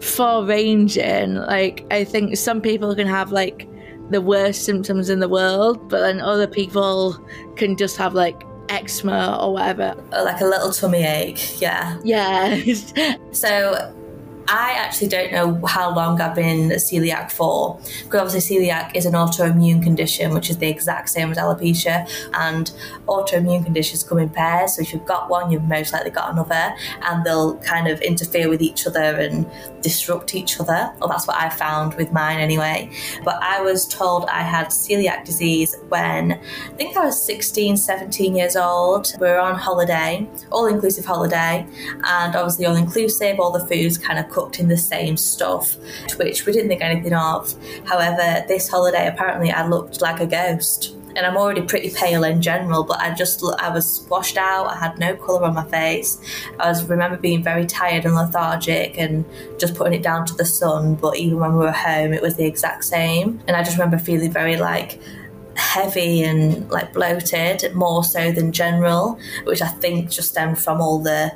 far 0.00 0.44
ranging. 0.44 1.34
Like, 1.34 1.84
I 1.90 2.04
think 2.04 2.36
some 2.36 2.60
people 2.60 2.94
can 2.94 3.06
have 3.06 3.32
like 3.32 3.68
the 4.10 4.20
worst 4.20 4.64
symptoms 4.64 5.10
in 5.10 5.20
the 5.20 5.28
world, 5.28 5.88
but 5.88 6.00
then 6.00 6.20
other 6.20 6.46
people 6.46 7.18
can 7.56 7.76
just 7.76 7.96
have 7.96 8.14
like 8.14 8.42
eczema 8.68 9.38
or 9.40 9.52
whatever. 9.52 9.94
Like 10.10 10.40
a 10.40 10.46
little 10.46 10.72
tummy 10.72 11.04
ache, 11.04 11.60
yeah. 11.60 11.98
Yeah. 12.02 12.60
so 13.32 13.94
I 14.50 14.72
actually 14.72 15.06
don't 15.08 15.30
know 15.30 15.64
how 15.64 15.94
long 15.94 16.20
I've 16.20 16.34
been 16.34 16.70
celiac 16.70 17.30
for, 17.30 17.78
because 18.02 18.20
obviously 18.20 18.56
celiac 18.56 18.96
is 18.96 19.06
an 19.06 19.12
autoimmune 19.12 19.80
condition, 19.80 20.34
which 20.34 20.50
is 20.50 20.58
the 20.58 20.68
exact 20.68 21.08
same 21.08 21.30
as 21.30 21.38
alopecia, 21.38 22.10
and 22.34 22.72
autoimmune 23.06 23.64
conditions 23.64 24.02
come 24.02 24.18
in 24.18 24.28
pairs. 24.28 24.74
So 24.74 24.82
if 24.82 24.92
you've 24.92 25.06
got 25.06 25.30
one, 25.30 25.52
you've 25.52 25.62
most 25.62 25.92
likely 25.92 26.10
got 26.10 26.32
another, 26.32 26.74
and 27.02 27.24
they'll 27.24 27.58
kind 27.58 27.86
of 27.86 28.00
interfere 28.00 28.48
with 28.48 28.60
each 28.60 28.88
other 28.88 29.00
and 29.00 29.48
disrupt 29.82 30.34
each 30.34 30.58
other. 30.58 30.92
Well, 30.98 31.08
that's 31.08 31.28
what 31.28 31.40
I 31.40 31.48
found 31.48 31.94
with 31.94 32.12
mine 32.12 32.40
anyway. 32.40 32.90
But 33.24 33.40
I 33.40 33.62
was 33.62 33.86
told 33.86 34.24
I 34.28 34.42
had 34.42 34.66
celiac 34.66 35.24
disease 35.24 35.76
when 35.90 36.32
I 36.32 36.74
think 36.76 36.96
I 36.96 37.04
was 37.04 37.24
16, 37.24 37.76
17 37.76 38.34
years 38.34 38.56
old. 38.56 39.14
We 39.20 39.28
were 39.28 39.38
on 39.38 39.54
holiday, 39.54 40.28
all 40.50 40.66
inclusive 40.66 41.04
holiday, 41.04 41.64
and 42.02 42.34
obviously 42.34 42.66
all 42.66 42.74
inclusive, 42.74 43.38
all 43.38 43.52
the 43.52 43.64
foods 43.66 43.96
kind 43.96 44.18
of 44.18 44.28
cooked 44.40 44.58
in 44.58 44.68
the 44.68 44.76
same 44.76 45.16
stuff, 45.16 45.76
which 46.16 46.46
we 46.46 46.52
didn't 46.52 46.68
think 46.68 46.82
anything 46.82 47.12
of. 47.12 47.54
However, 47.84 48.44
this 48.48 48.68
holiday 48.68 49.06
apparently 49.06 49.50
I 49.50 49.66
looked 49.66 50.00
like 50.00 50.20
a 50.20 50.26
ghost. 50.26 50.94
and 51.16 51.26
I'm 51.26 51.36
already 51.36 51.62
pretty 51.62 51.90
pale 51.90 52.24
in 52.24 52.40
general, 52.40 52.84
but 52.84 53.00
I 53.00 53.14
just 53.14 53.42
I 53.58 53.68
was 53.68 54.06
washed 54.08 54.36
out. 54.36 54.66
I 54.66 54.76
had 54.76 54.98
no 54.98 55.16
colour 55.16 55.44
on 55.44 55.54
my 55.54 55.64
face. 55.64 56.18
I 56.58 56.68
was 56.68 56.84
remember 56.84 57.16
being 57.16 57.42
very 57.42 57.66
tired 57.66 58.04
and 58.04 58.14
lethargic, 58.14 58.96
and 58.98 59.24
just 59.58 59.74
putting 59.74 59.94
it 59.98 60.02
down 60.02 60.26
to 60.26 60.34
the 60.34 60.44
sun. 60.44 60.94
But 60.94 61.16
even 61.16 61.38
when 61.38 61.52
we 61.52 61.58
were 61.58 61.72
home, 61.72 62.12
it 62.12 62.22
was 62.22 62.36
the 62.36 62.46
exact 62.46 62.84
same. 62.84 63.40
And 63.46 63.56
I 63.56 63.62
just 63.62 63.76
remember 63.76 63.98
feeling 63.98 64.30
very 64.30 64.56
like 64.56 65.00
heavy 65.60 66.22
and 66.22 66.68
like 66.70 66.92
bloated 66.92 67.74
more 67.74 68.02
so 68.02 68.32
than 68.32 68.50
general 68.50 69.18
which 69.44 69.62
i 69.62 69.68
think 69.68 70.10
just 70.10 70.30
stemmed 70.30 70.58
from 70.58 70.80
all 70.80 70.98
the 70.98 71.30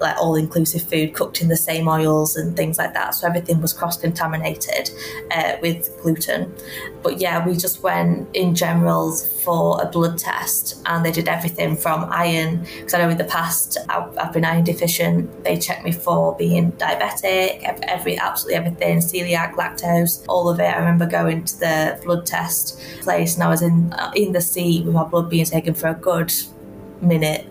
like 0.00 0.16
all 0.18 0.34
inclusive 0.34 0.82
food 0.82 1.14
cooked 1.14 1.40
in 1.40 1.48
the 1.48 1.56
same 1.56 1.88
oils 1.88 2.36
and 2.36 2.56
things 2.56 2.78
like 2.78 2.94
that. 2.94 3.14
So 3.14 3.26
everything 3.26 3.60
was 3.60 3.72
cross 3.72 3.96
contaminated 3.96 4.90
uh, 5.30 5.56
with 5.62 5.90
gluten 6.02 6.52
but 7.02 7.20
yeah 7.20 7.46
we 7.46 7.56
just 7.56 7.82
went 7.82 8.28
in 8.34 8.54
general 8.54 9.14
for 9.14 9.80
a 9.82 9.86
blood 9.86 10.18
test 10.18 10.80
and 10.86 11.04
they 11.04 11.10
did 11.10 11.28
everything 11.28 11.76
from 11.76 12.04
iron 12.10 12.64
because 12.76 12.94
i 12.94 12.98
know 12.98 13.08
in 13.08 13.18
the 13.18 13.24
past 13.24 13.78
I've, 13.88 14.16
I've, 14.18 14.32
been 14.32 14.44
iron 14.44 14.64
deficient. 14.64 15.44
They 15.44 15.58
checked 15.58 15.84
me 15.84 15.92
for 15.92 16.36
being 16.36 16.72
diabetic 16.72 17.62
every 17.62 18.18
absolutely 18.18 18.56
everything 18.56 18.98
celiac 18.98 19.52
lactose 19.54 20.24
all 20.28 20.48
of 20.48 20.60
it. 20.60 20.64
I 20.64 20.78
remember 20.78 21.06
going 21.06 21.44
to 21.44 21.58
the 21.58 22.00
blood 22.04 22.26
test 22.26 22.80
place 23.00 23.34
and 23.34 23.42
i 23.42 23.48
was 23.48 23.62
in 23.62 23.92
uh, 23.94 24.10
in 24.14 24.32
the 24.32 24.40
seat 24.40 24.84
with 24.84 24.94
my 24.94 25.04
blood 25.04 25.30
being 25.30 25.44
taken 25.44 25.74
for 25.74 25.88
a 25.88 25.94
good 25.94 26.32
minute. 27.00 27.46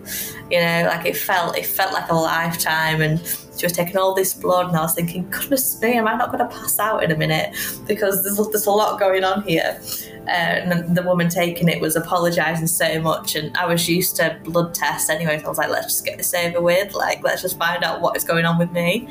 You 0.50 0.60
know 0.60 0.88
like 0.88 1.06
it 1.06 1.16
felt 1.16 1.56
it 1.56 1.66
felt 1.66 1.92
like 1.92 2.10
a 2.10 2.14
lifetime 2.14 3.00
and 3.00 3.20
she 3.58 3.66
was 3.66 3.72
taking 3.72 3.96
all 3.96 4.14
this 4.14 4.34
blood 4.34 4.68
and 4.68 4.76
I 4.76 4.82
was 4.82 4.94
thinking 4.94 5.28
goodness 5.30 5.80
me 5.82 5.94
am 5.94 6.06
I 6.06 6.16
not 6.16 6.30
going 6.30 6.48
to 6.48 6.54
pass 6.54 6.78
out 6.78 7.02
in 7.02 7.10
a 7.10 7.16
minute? 7.16 7.54
Because 7.86 8.22
there's, 8.22 8.36
there's 8.48 8.66
a 8.66 8.70
lot 8.70 8.98
going 9.00 9.24
on 9.24 9.42
here. 9.42 9.80
And 10.28 10.94
the 10.94 11.02
woman 11.02 11.30
taking 11.30 11.68
it 11.68 11.80
was 11.80 11.96
apologizing 11.96 12.66
so 12.66 13.00
much 13.00 13.34
and 13.34 13.56
I 13.56 13.64
was 13.64 13.88
used 13.88 14.16
to 14.16 14.38
blood 14.44 14.74
tests 14.74 15.08
anyway 15.08 15.38
so 15.38 15.46
I 15.46 15.48
was 15.48 15.56
like 15.56 15.70
let's 15.70 15.86
just 15.86 16.04
get 16.04 16.18
this 16.18 16.34
over 16.34 16.60
with 16.60 16.92
like 16.92 17.22
let's 17.22 17.40
just 17.40 17.56
find 17.56 17.82
out 17.82 18.02
what 18.02 18.14
is 18.14 18.24
going 18.24 18.44
on 18.44 18.58
with 18.58 18.70
me. 18.70 19.08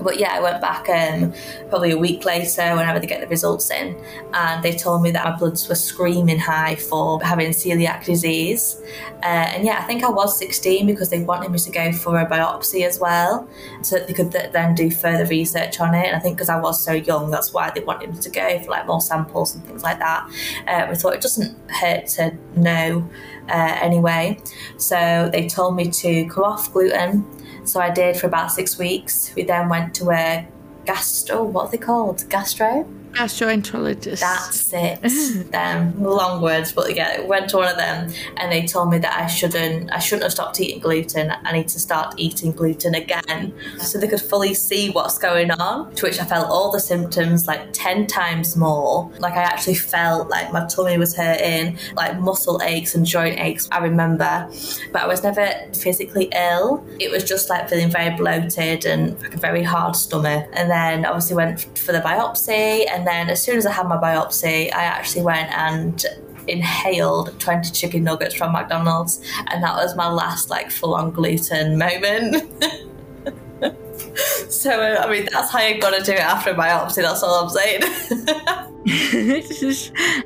But 0.00 0.20
yeah 0.20 0.32
I 0.32 0.40
went 0.40 0.60
back 0.60 0.88
um, 0.88 1.34
probably 1.70 1.90
a 1.90 1.98
week 1.98 2.24
later 2.24 2.76
whenever 2.76 3.00
they 3.00 3.08
get 3.08 3.20
the 3.20 3.26
results 3.26 3.68
in 3.72 4.00
and 4.32 4.62
they 4.62 4.76
told 4.76 5.02
me 5.02 5.10
that 5.10 5.24
my 5.24 5.36
bloods 5.36 5.68
were 5.68 5.74
screaming 5.74 6.38
high 6.38 6.76
for 6.76 7.20
having 7.20 7.50
celiac 7.50 8.04
disease. 8.04 8.80
Uh, 9.24 9.50
and 9.52 9.64
yeah 9.64 9.78
I 9.80 9.82
think 9.82 10.04
I 10.04 10.08
was 10.08 10.38
16 10.38 10.86
because 10.86 11.10
they 11.10 11.24
wanted 11.24 11.50
me 11.50 11.58
to 11.58 11.70
go 11.70 11.90
for 11.92 12.20
a 12.20 12.26
biopsy 12.26 12.86
as 12.86 13.00
well 13.00 13.48
they 13.90 14.12
could 14.12 14.32
th- 14.32 14.52
then 14.52 14.74
do 14.74 14.90
further 14.90 15.26
research 15.26 15.80
on 15.80 15.94
it 15.94 16.06
and 16.06 16.16
I 16.16 16.18
think 16.20 16.36
because 16.36 16.48
I 16.48 16.60
was 16.60 16.82
so 16.82 16.92
young 16.92 17.30
that's 17.30 17.52
why 17.52 17.70
they 17.70 17.80
wanted 17.80 18.14
me 18.14 18.20
to 18.20 18.30
go 18.30 18.58
for 18.60 18.70
like 18.70 18.86
more 18.86 19.00
samples 19.00 19.54
and 19.54 19.64
things 19.64 19.82
like 19.82 19.98
that 19.98 20.28
uh, 20.66 20.86
we 20.88 20.96
thought 20.96 21.14
it 21.14 21.20
doesn't 21.20 21.56
hurt 21.70 22.06
to 22.08 22.36
know 22.56 23.08
uh, 23.50 23.78
anyway. 23.80 24.38
So 24.76 25.28
they 25.32 25.48
told 25.48 25.76
me 25.76 25.90
to 25.90 26.26
come 26.26 26.44
off 26.44 26.72
gluten. 26.72 27.26
So 27.66 27.80
I 27.80 27.90
did 27.90 28.16
for 28.16 28.26
about 28.26 28.52
six 28.52 28.78
weeks. 28.78 29.32
We 29.34 29.42
then 29.42 29.68
went 29.68 29.94
to 29.96 30.10
a 30.10 30.46
gastro, 30.86 31.44
what 31.44 31.66
are 31.66 31.70
they 31.70 31.78
called? 31.78 32.24
Gastro? 32.28 32.88
Gastroenterologist. 33.12 34.20
That's 34.20 34.72
it. 34.72 35.50
them 35.50 36.02
long 36.02 36.40
words, 36.40 36.72
but 36.72 36.94
yeah, 36.94 37.20
went 37.22 37.50
to 37.50 37.58
one 37.58 37.68
of 37.68 37.76
them, 37.76 38.12
and 38.36 38.52
they 38.52 38.66
told 38.66 38.90
me 38.90 38.98
that 38.98 39.16
I 39.18 39.26
shouldn't, 39.26 39.92
I 39.92 39.98
shouldn't 39.98 40.24
have 40.24 40.32
stopped 40.32 40.60
eating 40.60 40.80
gluten. 40.80 41.32
I 41.44 41.52
need 41.52 41.68
to 41.68 41.80
start 41.80 42.14
eating 42.16 42.52
gluten 42.52 42.94
again, 42.94 43.52
so 43.78 43.98
they 43.98 44.08
could 44.08 44.20
fully 44.20 44.54
see 44.54 44.90
what's 44.90 45.18
going 45.18 45.50
on. 45.50 45.94
To 45.94 46.06
which 46.06 46.20
I 46.20 46.24
felt 46.24 46.48
all 46.48 46.70
the 46.70 46.80
symptoms 46.80 47.46
like 47.46 47.72
ten 47.72 48.06
times 48.06 48.56
more. 48.56 49.10
Like 49.18 49.34
I 49.34 49.42
actually 49.42 49.74
felt 49.74 50.28
like 50.28 50.52
my 50.52 50.66
tummy 50.66 50.98
was 50.98 51.16
hurting, 51.16 51.78
like 51.94 52.18
muscle 52.18 52.60
aches 52.62 52.94
and 52.94 53.04
joint 53.04 53.38
aches. 53.40 53.68
I 53.72 53.78
remember, 53.78 54.48
but 54.92 55.02
I 55.02 55.06
was 55.06 55.22
never 55.22 55.48
physically 55.74 56.28
ill. 56.34 56.84
It 56.98 57.10
was 57.10 57.24
just 57.24 57.50
like 57.50 57.68
feeling 57.68 57.90
very 57.90 58.14
bloated 58.16 58.84
and 58.84 59.20
like 59.20 59.34
a 59.34 59.38
very 59.38 59.62
hard 59.62 59.96
stomach. 59.96 60.48
And 60.52 60.70
then 60.70 61.04
obviously 61.04 61.36
went 61.36 61.78
for 61.78 61.92
the 61.92 62.00
biopsy 62.00 62.86
and 62.90 62.99
and 63.00 63.06
then 63.06 63.30
as 63.30 63.42
soon 63.42 63.56
as 63.56 63.64
I 63.64 63.72
had 63.72 63.88
my 63.88 63.96
biopsy, 63.96 64.66
I 64.74 64.84
actually 64.84 65.22
went 65.22 65.50
and 65.56 66.04
inhaled 66.46 67.40
20 67.40 67.70
chicken 67.72 68.04
nuggets 68.04 68.34
from 68.34 68.52
McDonald's. 68.52 69.22
And 69.46 69.64
that 69.64 69.74
was 69.74 69.96
my 69.96 70.10
last 70.10 70.50
like 70.50 70.70
full 70.70 70.94
on 70.94 71.10
gluten 71.12 71.78
moment. 71.78 72.44
so, 74.50 74.70
I 74.70 75.10
mean, 75.10 75.28
that's 75.32 75.50
how 75.50 75.60
you've 75.62 75.80
got 75.80 75.98
to 75.98 76.04
do 76.04 76.12
it 76.12 76.20
after 76.20 76.50
a 76.50 76.54
biopsy. 76.54 76.96
That's 76.96 77.22
all 77.22 77.42
I'm 77.42 77.48
saying. 77.48 77.84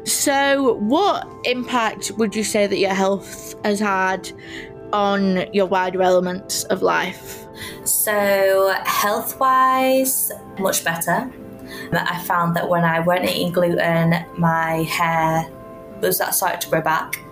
so, 0.04 0.74
what 0.74 1.28
impact 1.44 2.10
would 2.16 2.34
you 2.34 2.42
say 2.42 2.66
that 2.66 2.78
your 2.78 2.94
health 2.94 3.54
has 3.64 3.78
had 3.78 4.32
on 4.92 5.46
your 5.52 5.66
wider 5.66 6.02
elements 6.02 6.64
of 6.64 6.82
life? 6.82 7.46
So, 7.84 8.74
health 8.84 9.38
wise, 9.38 10.32
much 10.58 10.82
better. 10.82 11.32
I 11.96 12.22
found 12.24 12.56
that 12.56 12.68
when 12.68 12.84
I 12.84 13.00
weren't 13.00 13.24
eating 13.24 13.52
gluten, 13.52 14.24
my 14.36 14.82
hair 14.84 15.50
was 16.00 16.18
that 16.18 16.34
started 16.34 16.60
to 16.62 16.70
grow 16.70 16.80
back 16.80 17.23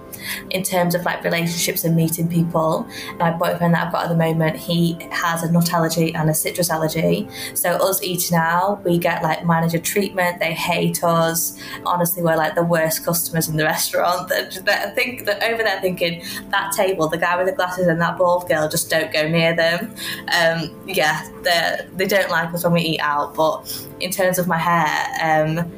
in 0.50 0.62
terms 0.62 0.94
of 0.94 1.04
like 1.04 1.24
relationships 1.24 1.84
and 1.84 1.96
meeting 1.96 2.28
people. 2.28 2.86
My 3.18 3.30
boyfriend 3.30 3.74
that 3.74 3.86
I've 3.86 3.92
got 3.92 4.04
at 4.04 4.08
the 4.08 4.16
moment, 4.16 4.56
he 4.56 4.96
has 5.10 5.42
a 5.42 5.50
nut 5.50 5.72
allergy 5.72 6.14
and 6.14 6.30
a 6.30 6.34
citrus 6.34 6.70
allergy. 6.70 7.28
So 7.54 7.70
us 7.70 8.02
eating 8.02 8.36
out, 8.36 8.84
we 8.84 8.98
get 8.98 9.22
like 9.22 9.44
manager 9.46 9.78
treatment. 9.78 10.40
They 10.40 10.52
hate 10.52 11.02
us. 11.02 11.58
Honestly, 11.84 12.22
we're 12.22 12.36
like 12.36 12.54
the 12.54 12.64
worst 12.64 13.04
customers 13.04 13.48
in 13.48 13.56
the 13.56 13.64
restaurant. 13.72 14.30
I 14.32 14.90
think 14.90 15.26
that 15.26 15.42
over 15.42 15.62
there 15.62 15.80
thinking 15.80 16.22
that 16.50 16.72
table, 16.72 17.08
the 17.08 17.18
guy 17.18 17.36
with 17.36 17.46
the 17.46 17.52
glasses 17.52 17.86
and 17.86 18.00
that 18.00 18.18
bald 18.18 18.48
girl, 18.48 18.68
just 18.68 18.90
don't 18.90 19.12
go 19.12 19.28
near 19.28 19.54
them. 19.54 19.94
Um, 20.34 20.78
yeah, 20.86 21.28
they 21.42 22.06
don't 22.06 22.30
like 22.30 22.52
us 22.54 22.64
when 22.64 22.74
we 22.74 22.80
eat 22.82 23.00
out. 23.00 23.34
But 23.34 23.88
in 24.00 24.10
terms 24.10 24.38
of 24.38 24.46
my 24.46 24.58
hair. 24.58 25.46
Um, 25.46 25.72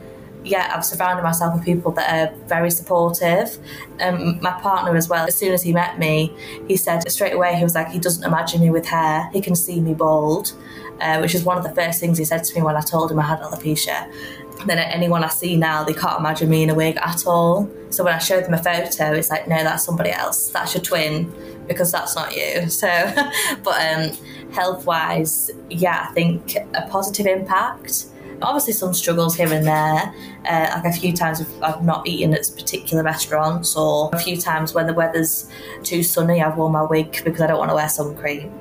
yeah, 0.45 0.73
I've 0.75 0.85
surrounded 0.85 1.23
myself 1.23 1.55
with 1.55 1.65
people 1.65 1.91
that 1.93 2.31
are 2.31 2.35
very 2.47 2.71
supportive. 2.71 3.57
Um, 4.01 4.39
my 4.41 4.53
partner 4.61 4.95
as 4.97 5.09
well, 5.09 5.27
as 5.27 5.37
soon 5.37 5.53
as 5.53 5.63
he 5.63 5.73
met 5.73 5.99
me, 5.99 6.33
he 6.69 6.77
said 6.77 7.09
straight 7.11 7.33
away, 7.33 7.57
he 7.57 7.63
was 7.63 7.75
like, 7.75 7.89
he 7.89 7.99
doesn't 7.99 8.25
imagine 8.25 8.61
me 8.61 8.71
with 8.71 8.87
hair. 8.87 9.29
He 9.33 9.41
can 9.41 9.57
see 9.57 9.81
me 9.81 9.95
bald, 9.95 10.53
uh, 11.01 11.19
which 11.19 11.35
is 11.35 11.45
one 11.45 11.57
of 11.57 11.65
the 11.65 11.75
first 11.75 11.99
things 11.99 12.19
he 12.19 12.25
said 12.25 12.45
to 12.45 12.55
me 12.55 12.63
when 12.63 12.77
I 12.77 12.83
told 12.83 13.11
him 13.11 13.19
I 13.19 13.23
had 13.23 13.41
alopecia. 13.41 14.13
Then 14.67 14.79
anyone 14.79 15.25
I 15.25 15.29
see 15.29 15.57
now, 15.57 15.83
they 15.83 15.95
can't 15.95 16.19
imagine 16.19 16.49
me 16.49 16.63
in 16.63 16.71
a 16.71 16.75
wig 16.75 16.97
at 16.99 17.27
all. 17.27 17.69
So 17.91 18.05
when 18.05 18.15
I 18.15 18.19
showed 18.19 18.45
them 18.45 18.55
a 18.55 18.63
photo, 18.63 19.13
it's 19.13 19.31
like, 19.31 19.49
no, 19.49 19.63
that's 19.63 19.85
somebody 19.85 20.11
else. 20.11 20.49
That's 20.51 20.75
your 20.75 20.83
twin 20.83 21.33
because 21.67 21.91
that's 21.91 22.15
not 22.15 22.35
you. 22.37 22.67
So, 22.69 22.89
but 23.63 23.81
um, 23.81 24.17
health 24.53 24.87
wise, 24.87 25.51
yeah, 25.71 26.07
I 26.09 26.13
think 26.13 26.57
a 26.57 26.87
positive 26.89 27.27
impact 27.27 28.07
obviously 28.43 28.73
some 28.73 28.95
struggles 28.95 29.37
here 29.37 29.53
and 29.53 29.67
there. 29.67 30.15
Uh, 30.49 30.71
like 30.75 30.85
a 30.85 30.93
few 30.93 31.13
times 31.13 31.45
I've 31.63 31.85
not 31.85 32.07
eaten 32.07 32.35
at 32.35 32.51
particular 32.57 33.03
restaurants, 33.03 33.77
or 33.77 34.11
a 34.13 34.19
few 34.19 34.37
times 34.37 34.75
when 34.75 34.87
the 34.87 34.95
weather's 34.95 35.49
too 35.83 36.03
sunny, 36.03 36.43
I've 36.43 36.57
worn 36.57 36.73
my 36.73 36.83
wig 36.83 37.23
because 37.25 37.41
I 37.41 37.47
don't 37.47 37.59
want 37.59 37.71
to 37.71 37.75
wear 37.75 37.89
sun 37.89 38.17
cream. 38.17 38.53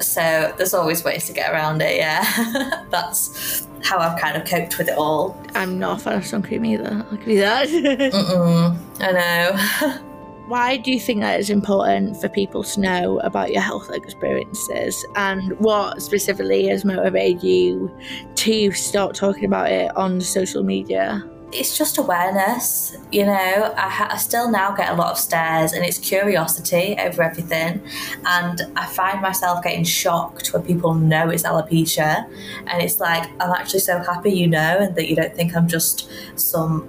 So 0.00 0.54
there's 0.56 0.74
always 0.74 1.04
ways 1.04 1.26
to 1.26 1.32
get 1.32 1.52
around 1.52 1.82
it. 1.82 1.96
Yeah, 1.96 2.84
that's 2.90 3.66
how 3.82 3.98
I've 3.98 4.18
kind 4.18 4.36
of 4.36 4.48
coped 4.48 4.78
with 4.78 4.88
it 4.88 4.96
all. 4.96 5.40
I'm 5.54 5.78
not 5.78 6.00
a 6.00 6.02
fan 6.02 6.18
of 6.18 6.26
sun 6.26 6.42
cream 6.42 6.64
either. 6.64 7.04
I 7.10 7.16
can 7.16 7.24
do 7.24 7.38
that. 7.38 8.76
I 9.00 9.12
know. 9.12 10.02
Why 10.46 10.76
do 10.76 10.92
you 10.92 11.00
think 11.00 11.22
that 11.22 11.40
is 11.40 11.50
important 11.50 12.20
for 12.20 12.28
people 12.28 12.62
to 12.62 12.80
know 12.80 13.18
about 13.20 13.50
your 13.52 13.62
health 13.62 13.90
experiences 13.90 15.04
and 15.16 15.58
what 15.58 16.00
specifically 16.00 16.68
has 16.68 16.84
motivated 16.84 17.42
you 17.42 17.90
to 18.36 18.70
start 18.70 19.16
talking 19.16 19.44
about 19.44 19.72
it 19.72 19.94
on 19.96 20.20
social 20.20 20.62
media? 20.62 21.28
It's 21.52 21.76
just 21.76 21.98
awareness, 21.98 22.96
you 23.10 23.24
know. 23.24 23.74
I, 23.76 23.88
ha- 23.88 24.08
I, 24.12 24.18
still 24.18 24.48
now 24.48 24.72
get 24.72 24.90
a 24.90 24.94
lot 24.94 25.10
of 25.10 25.18
stares, 25.18 25.72
and 25.72 25.84
it's 25.84 25.98
curiosity 25.98 26.96
over 26.98 27.22
everything. 27.22 27.80
And 28.24 28.60
I 28.76 28.86
find 28.86 29.20
myself 29.20 29.64
getting 29.64 29.84
shocked 29.84 30.52
when 30.52 30.62
people 30.62 30.94
know 30.94 31.28
it's 31.30 31.44
alopecia, 31.44 32.28
and 32.66 32.82
it's 32.82 33.00
like 33.00 33.28
I'm 33.40 33.50
actually 33.52 33.80
so 33.80 33.98
happy 33.98 34.32
you 34.32 34.46
know, 34.46 34.78
and 34.80 34.94
that 34.96 35.08
you 35.08 35.16
don't 35.16 35.34
think 35.34 35.56
I'm 35.56 35.66
just 35.68 36.08
some 36.34 36.88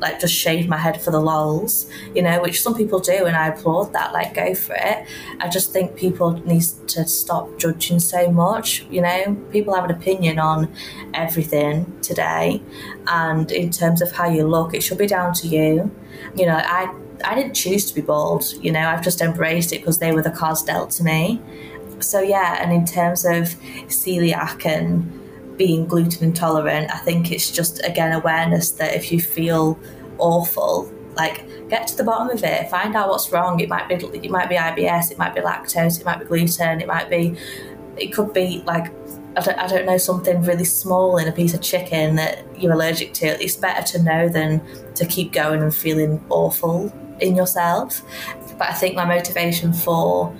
like 0.00 0.20
just 0.20 0.34
shave 0.34 0.68
my 0.68 0.76
head 0.76 1.00
for 1.00 1.10
the 1.10 1.20
lols, 1.20 1.88
you 2.14 2.22
know, 2.22 2.40
which 2.40 2.62
some 2.62 2.74
people 2.74 3.00
do, 3.00 3.26
and 3.26 3.36
I 3.36 3.48
applaud 3.48 3.92
that. 3.92 4.12
Like, 4.12 4.34
go 4.34 4.54
for 4.54 4.74
it. 4.74 5.06
I 5.40 5.48
just 5.48 5.72
think 5.72 5.96
people 5.96 6.32
need 6.46 6.64
to 6.88 7.06
stop 7.06 7.58
judging 7.58 8.00
so 8.00 8.30
much. 8.30 8.84
You 8.90 9.02
know, 9.02 9.36
people 9.50 9.74
have 9.74 9.84
an 9.84 9.90
opinion 9.90 10.38
on 10.38 10.72
everything 11.14 11.98
today, 12.00 12.62
and 13.06 13.50
in 13.50 13.70
terms 13.70 14.02
of 14.02 14.12
how 14.12 14.28
you 14.28 14.46
look, 14.46 14.74
it 14.74 14.82
should 14.82 14.98
be 14.98 15.06
down 15.06 15.32
to 15.34 15.48
you. 15.48 15.90
You 16.36 16.46
know, 16.46 16.60
I 16.62 16.92
I 17.24 17.34
didn't 17.34 17.54
choose 17.54 17.86
to 17.86 17.94
be 17.94 18.00
bald. 18.00 18.44
You 18.60 18.72
know, 18.72 18.80
I've 18.80 19.02
just 19.02 19.20
embraced 19.20 19.72
it 19.72 19.78
because 19.78 19.98
they 19.98 20.12
were 20.12 20.22
the 20.22 20.30
cards 20.30 20.62
dealt 20.62 20.90
to 20.92 21.04
me. 21.04 21.40
So 22.00 22.20
yeah, 22.20 22.58
and 22.60 22.72
in 22.72 22.84
terms 22.84 23.24
of 23.24 23.54
celiac 23.86 24.66
and 24.66 25.23
being 25.56 25.86
gluten 25.86 26.24
intolerant, 26.24 26.90
I 26.92 26.98
think 26.98 27.30
it's 27.32 27.50
just 27.50 27.84
again 27.84 28.12
awareness 28.12 28.70
that 28.72 28.94
if 28.94 29.12
you 29.12 29.20
feel 29.20 29.78
awful, 30.18 30.92
Like, 31.16 31.68
get 31.68 31.86
to 31.88 31.96
the 31.96 32.04
bottom 32.04 32.28
of 32.30 32.42
it. 32.42 32.68
Find 32.70 32.96
out 32.96 33.08
what's 33.08 33.30
wrong. 33.30 33.60
It 33.60 33.68
might 33.68 33.88
be 33.88 33.94
it 33.94 34.30
might 34.30 34.48
be 34.48 34.56
IBS. 34.56 35.12
It 35.12 35.18
might 35.18 35.34
be 35.34 35.40
lactose. 35.40 36.00
It 36.00 36.04
might 36.04 36.18
be 36.18 36.24
gluten. 36.24 36.80
It 36.80 36.88
might 36.88 37.08
be. 37.08 37.36
It 37.96 38.12
could 38.12 38.32
be 38.32 38.62
like. 38.66 38.92
I 39.36 39.40
don't, 39.40 39.58
I 39.58 39.66
don't 39.66 39.84
know 39.84 39.98
something 39.98 40.42
really 40.42 40.64
small 40.64 41.16
in 41.18 41.26
a 41.26 41.32
piece 41.32 41.54
of 41.54 41.60
chicken 41.60 42.14
that 42.16 42.44
you're 42.56 42.72
allergic 42.72 43.14
to. 43.14 43.26
It's 43.42 43.56
better 43.56 43.82
to 43.92 44.02
know 44.02 44.28
than 44.28 44.62
to 44.94 45.04
keep 45.06 45.32
going 45.32 45.60
and 45.60 45.74
feeling 45.74 46.24
awful 46.30 46.92
in 47.20 47.34
yourself. 47.34 48.02
But 48.58 48.70
I 48.70 48.74
think 48.74 48.94
my 48.94 49.04
motivation 49.04 49.72
for 49.72 50.32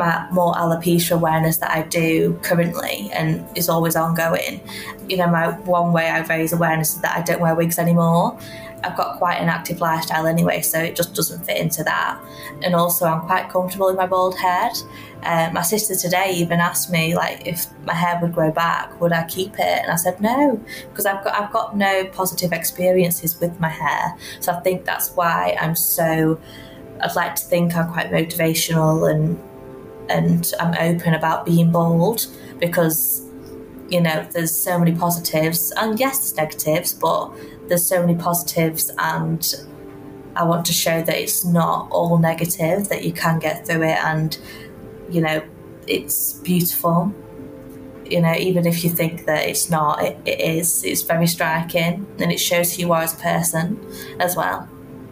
my 0.00 0.26
more 0.30 0.54
alopecia 0.54 1.12
awareness 1.12 1.58
that 1.58 1.70
I 1.70 1.82
do 1.82 2.38
currently 2.42 3.10
and 3.12 3.46
is 3.56 3.68
always 3.68 3.96
ongoing. 3.96 4.60
You 5.08 5.18
know, 5.18 5.28
my 5.28 5.50
one 5.78 5.92
way 5.92 6.08
I 6.08 6.20
raise 6.20 6.52
awareness 6.52 6.94
is 6.94 7.02
that 7.02 7.16
I 7.16 7.20
don't 7.22 7.40
wear 7.40 7.54
wigs 7.54 7.78
anymore. 7.78 8.38
I've 8.82 8.96
got 8.96 9.18
quite 9.18 9.36
an 9.36 9.50
active 9.50 9.82
lifestyle 9.82 10.26
anyway, 10.26 10.62
so 10.62 10.78
it 10.78 10.96
just 10.96 11.14
doesn't 11.14 11.44
fit 11.44 11.58
into 11.58 11.84
that. 11.84 12.18
And 12.62 12.74
also, 12.74 13.04
I'm 13.04 13.20
quite 13.26 13.50
comfortable 13.50 13.88
with 13.88 13.96
my 13.96 14.06
bald 14.06 14.38
head. 14.38 14.72
Uh, 15.22 15.50
my 15.52 15.60
sister 15.60 15.94
today 15.94 16.32
even 16.36 16.60
asked 16.60 16.90
me 16.90 17.14
like 17.14 17.46
if 17.46 17.66
my 17.84 17.92
hair 17.92 18.18
would 18.22 18.32
grow 18.32 18.50
back, 18.50 18.98
would 19.02 19.12
I 19.12 19.24
keep 19.26 19.52
it? 19.58 19.80
And 19.82 19.92
I 19.92 19.96
said 19.96 20.18
no, 20.18 20.58
because 20.88 21.04
I've 21.04 21.22
got 21.22 21.34
I've 21.38 21.52
got 21.52 21.76
no 21.76 22.06
positive 22.06 22.52
experiences 22.52 23.38
with 23.38 23.60
my 23.60 23.68
hair. 23.68 24.16
So 24.40 24.52
I 24.52 24.60
think 24.60 24.86
that's 24.86 25.10
why 25.10 25.58
I'm 25.60 25.76
so. 25.76 26.40
I'd 27.02 27.16
like 27.16 27.34
to 27.36 27.44
think 27.44 27.76
I'm 27.76 27.90
quite 27.92 28.10
motivational 28.10 29.10
and 29.10 29.38
and 30.10 30.52
I'm 30.58 30.74
open 30.74 31.14
about 31.14 31.46
being 31.46 31.70
bold 31.70 32.26
because 32.58 33.22
you 33.88 34.00
know 34.00 34.26
there's 34.32 34.54
so 34.54 34.78
many 34.78 34.92
positives. 34.92 35.72
And 35.76 35.98
yes 35.98 36.18
there's 36.18 36.36
negatives 36.36 36.92
but 36.94 37.32
there's 37.68 37.86
so 37.86 38.04
many 38.04 38.16
positives 38.16 38.90
and 38.98 39.54
I 40.36 40.44
want 40.44 40.66
to 40.66 40.72
show 40.72 41.02
that 41.02 41.16
it's 41.16 41.44
not 41.44 41.90
all 41.90 42.18
negative 42.18 42.88
that 42.88 43.04
you 43.04 43.12
can 43.12 43.38
get 43.38 43.66
through 43.66 43.82
it 43.82 43.98
and 44.04 44.36
you 45.08 45.20
know 45.20 45.42
it's 45.86 46.34
beautiful. 46.34 47.14
You 48.04 48.20
know 48.20 48.34
even 48.34 48.66
if 48.66 48.82
you 48.84 48.90
think 48.90 49.26
that 49.26 49.46
it's 49.48 49.70
not 49.70 50.02
it, 50.02 50.18
it 50.24 50.40
is. 50.40 50.84
It's 50.84 51.02
very 51.02 51.26
striking 51.26 52.06
and 52.18 52.32
it 52.32 52.38
shows 52.38 52.74
who 52.74 52.82
you 52.82 52.92
are 52.92 53.02
as 53.02 53.14
a 53.14 53.22
person 53.22 53.78
as 54.18 54.36
well. 54.36 54.68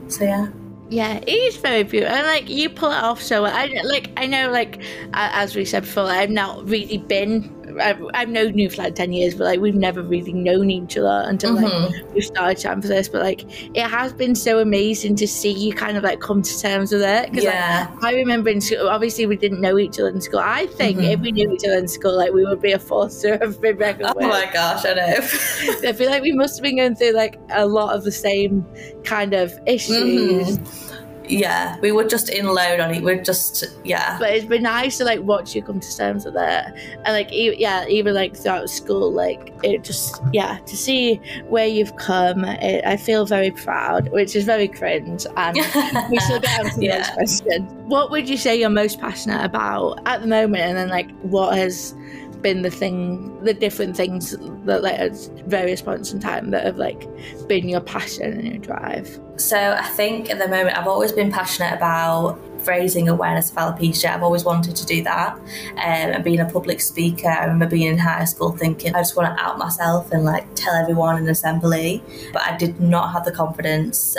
So 0.08 0.24
yeah 0.24 0.48
yeah, 0.90 1.18
it 1.18 1.28
is 1.28 1.56
very 1.56 1.82
beautiful, 1.82 2.14
and 2.14 2.26
like 2.26 2.48
you 2.48 2.70
pull 2.70 2.90
it 2.90 3.02
off 3.02 3.20
so 3.20 3.42
well. 3.42 3.54
I 3.54 3.66
like 3.84 4.10
I 4.16 4.26
know 4.26 4.50
like 4.50 4.82
as 5.12 5.54
we 5.54 5.64
said 5.64 5.82
before, 5.82 6.04
I've 6.04 6.30
not 6.30 6.66
really 6.68 6.98
been. 6.98 7.54
I've, 7.80 8.02
I've 8.14 8.28
known 8.28 8.58
you 8.58 8.70
for 8.70 8.82
like 8.82 8.94
ten 8.94 9.12
years, 9.12 9.34
but 9.34 9.44
like 9.44 9.60
we've 9.60 9.74
never 9.74 10.02
really 10.02 10.32
known 10.32 10.70
each 10.70 10.96
other 10.96 11.28
until 11.28 11.56
mm-hmm. 11.56 11.92
like 11.94 12.14
we 12.14 12.20
started 12.20 12.58
chatting 12.58 12.82
for 12.82 12.88
this. 12.88 13.08
But 13.08 13.22
like 13.22 13.44
it 13.76 13.86
has 13.86 14.12
been 14.12 14.34
so 14.34 14.58
amazing 14.58 15.16
to 15.16 15.28
see 15.28 15.52
you 15.52 15.72
kind 15.72 15.96
of 15.96 16.02
like 16.02 16.20
come 16.20 16.42
to 16.42 16.60
terms 16.60 16.92
with 16.92 17.02
it. 17.02 17.30
Because 17.30 17.44
yeah. 17.44 17.88
like, 17.94 18.04
I 18.04 18.14
remember 18.16 18.50
in 18.50 18.60
school, 18.60 18.88
obviously 18.88 19.26
we 19.26 19.36
didn't 19.36 19.60
know 19.60 19.78
each 19.78 19.98
other 19.98 20.08
in 20.08 20.20
school. 20.20 20.40
I 20.40 20.66
think 20.66 20.98
mm-hmm. 20.98 21.10
if 21.10 21.20
we 21.20 21.32
knew 21.32 21.52
each 21.52 21.64
other 21.64 21.78
in 21.78 21.88
school, 21.88 22.16
like 22.16 22.32
we 22.32 22.44
would 22.44 22.60
be 22.60 22.72
a 22.72 22.78
force 22.78 23.20
to 23.22 23.38
have 23.38 23.60
been 23.60 23.76
reckoned 23.76 24.12
Oh 24.16 24.28
my 24.28 24.50
gosh, 24.52 24.84
I 24.84 24.94
know. 24.94 25.02
I 25.88 25.92
feel 25.92 26.10
like 26.10 26.22
we 26.22 26.32
must 26.32 26.56
have 26.56 26.62
been 26.62 26.76
going 26.76 26.94
through 26.94 27.12
like 27.12 27.38
a 27.50 27.66
lot 27.66 27.94
of 27.94 28.04
the 28.04 28.12
same 28.12 28.66
kind 29.04 29.34
of 29.34 29.58
issues. 29.66 30.58
Mm-hmm 30.58 30.97
yeah, 31.28 31.78
we 31.80 31.92
were 31.92 32.04
just 32.04 32.28
in 32.28 32.46
load 32.46 32.80
on 32.80 32.94
it. 32.94 33.02
We're 33.02 33.22
just 33.22 33.64
yeah. 33.84 34.18
But 34.18 34.32
it's 34.32 34.44
been 34.44 34.62
nice 34.62 34.98
to 34.98 35.04
like 35.04 35.20
watch 35.20 35.54
you 35.54 35.62
come 35.62 35.80
to 35.80 35.96
terms 35.96 36.24
with 36.24 36.36
it, 36.36 36.64
and 37.04 37.06
like 37.06 37.28
yeah, 37.30 37.86
even 37.86 38.14
like 38.14 38.36
throughout 38.36 38.70
school, 38.70 39.12
like 39.12 39.52
it 39.62 39.84
just 39.84 40.20
yeah 40.32 40.58
to 40.66 40.76
see 40.76 41.16
where 41.48 41.66
you've 41.66 41.96
come. 41.96 42.44
It, 42.44 42.84
I 42.84 42.96
feel 42.96 43.26
very 43.26 43.50
proud, 43.50 44.10
which 44.12 44.34
is 44.34 44.44
very 44.44 44.68
cringe, 44.68 45.26
and 45.36 45.56
we 46.10 46.18
still 46.18 46.40
get 46.40 46.60
on 46.60 46.70
to 46.70 46.76
the 46.76 46.86
yeah. 46.86 46.98
next 46.98 47.14
question. 47.14 47.64
What 47.88 48.10
would 48.10 48.28
you 48.28 48.36
say 48.36 48.58
you're 48.58 48.70
most 48.70 49.00
passionate 49.00 49.44
about 49.44 50.00
at 50.06 50.20
the 50.20 50.26
moment, 50.26 50.62
and 50.62 50.76
then 50.76 50.88
like 50.88 51.10
what 51.20 51.56
has 51.56 51.94
been 52.42 52.62
the 52.62 52.70
thing, 52.70 53.42
the 53.44 53.54
different 53.54 53.96
things 53.96 54.36
that 54.64 54.82
like 54.82 54.98
at 54.98 55.16
various 55.46 55.82
points 55.82 56.12
in 56.12 56.20
time 56.20 56.50
that 56.50 56.64
have 56.64 56.76
like 56.76 57.08
been 57.48 57.68
your 57.68 57.80
passion 57.80 58.32
and 58.32 58.46
your 58.46 58.58
drive? 58.58 59.20
So 59.36 59.56
I 59.56 59.86
think 59.88 60.30
at 60.30 60.38
the 60.38 60.48
moment 60.48 60.76
I've 60.76 60.88
always 60.88 61.12
been 61.12 61.30
passionate 61.30 61.74
about 61.74 62.38
raising 62.66 63.08
awareness 63.08 63.50
of 63.50 63.56
alopecia. 63.56 64.10
I've 64.10 64.22
always 64.22 64.44
wanted 64.44 64.76
to 64.76 64.86
do 64.86 65.02
that. 65.04 65.34
Um, 65.36 65.44
and 65.76 66.24
being 66.24 66.40
a 66.40 66.50
public 66.50 66.80
speaker, 66.80 67.28
I 67.28 67.44
remember 67.44 67.66
being 67.66 67.92
in 67.92 67.98
high 67.98 68.24
school 68.24 68.50
thinking 68.52 68.94
I 68.94 69.00
just 69.00 69.16
want 69.16 69.36
to 69.36 69.42
out 69.42 69.58
myself 69.58 70.12
and 70.12 70.24
like 70.24 70.46
tell 70.54 70.74
everyone 70.74 71.18
in 71.18 71.28
assembly. 71.28 72.02
But 72.32 72.42
I 72.42 72.56
did 72.56 72.80
not 72.80 73.12
have 73.12 73.24
the 73.24 73.32
confidence 73.32 74.16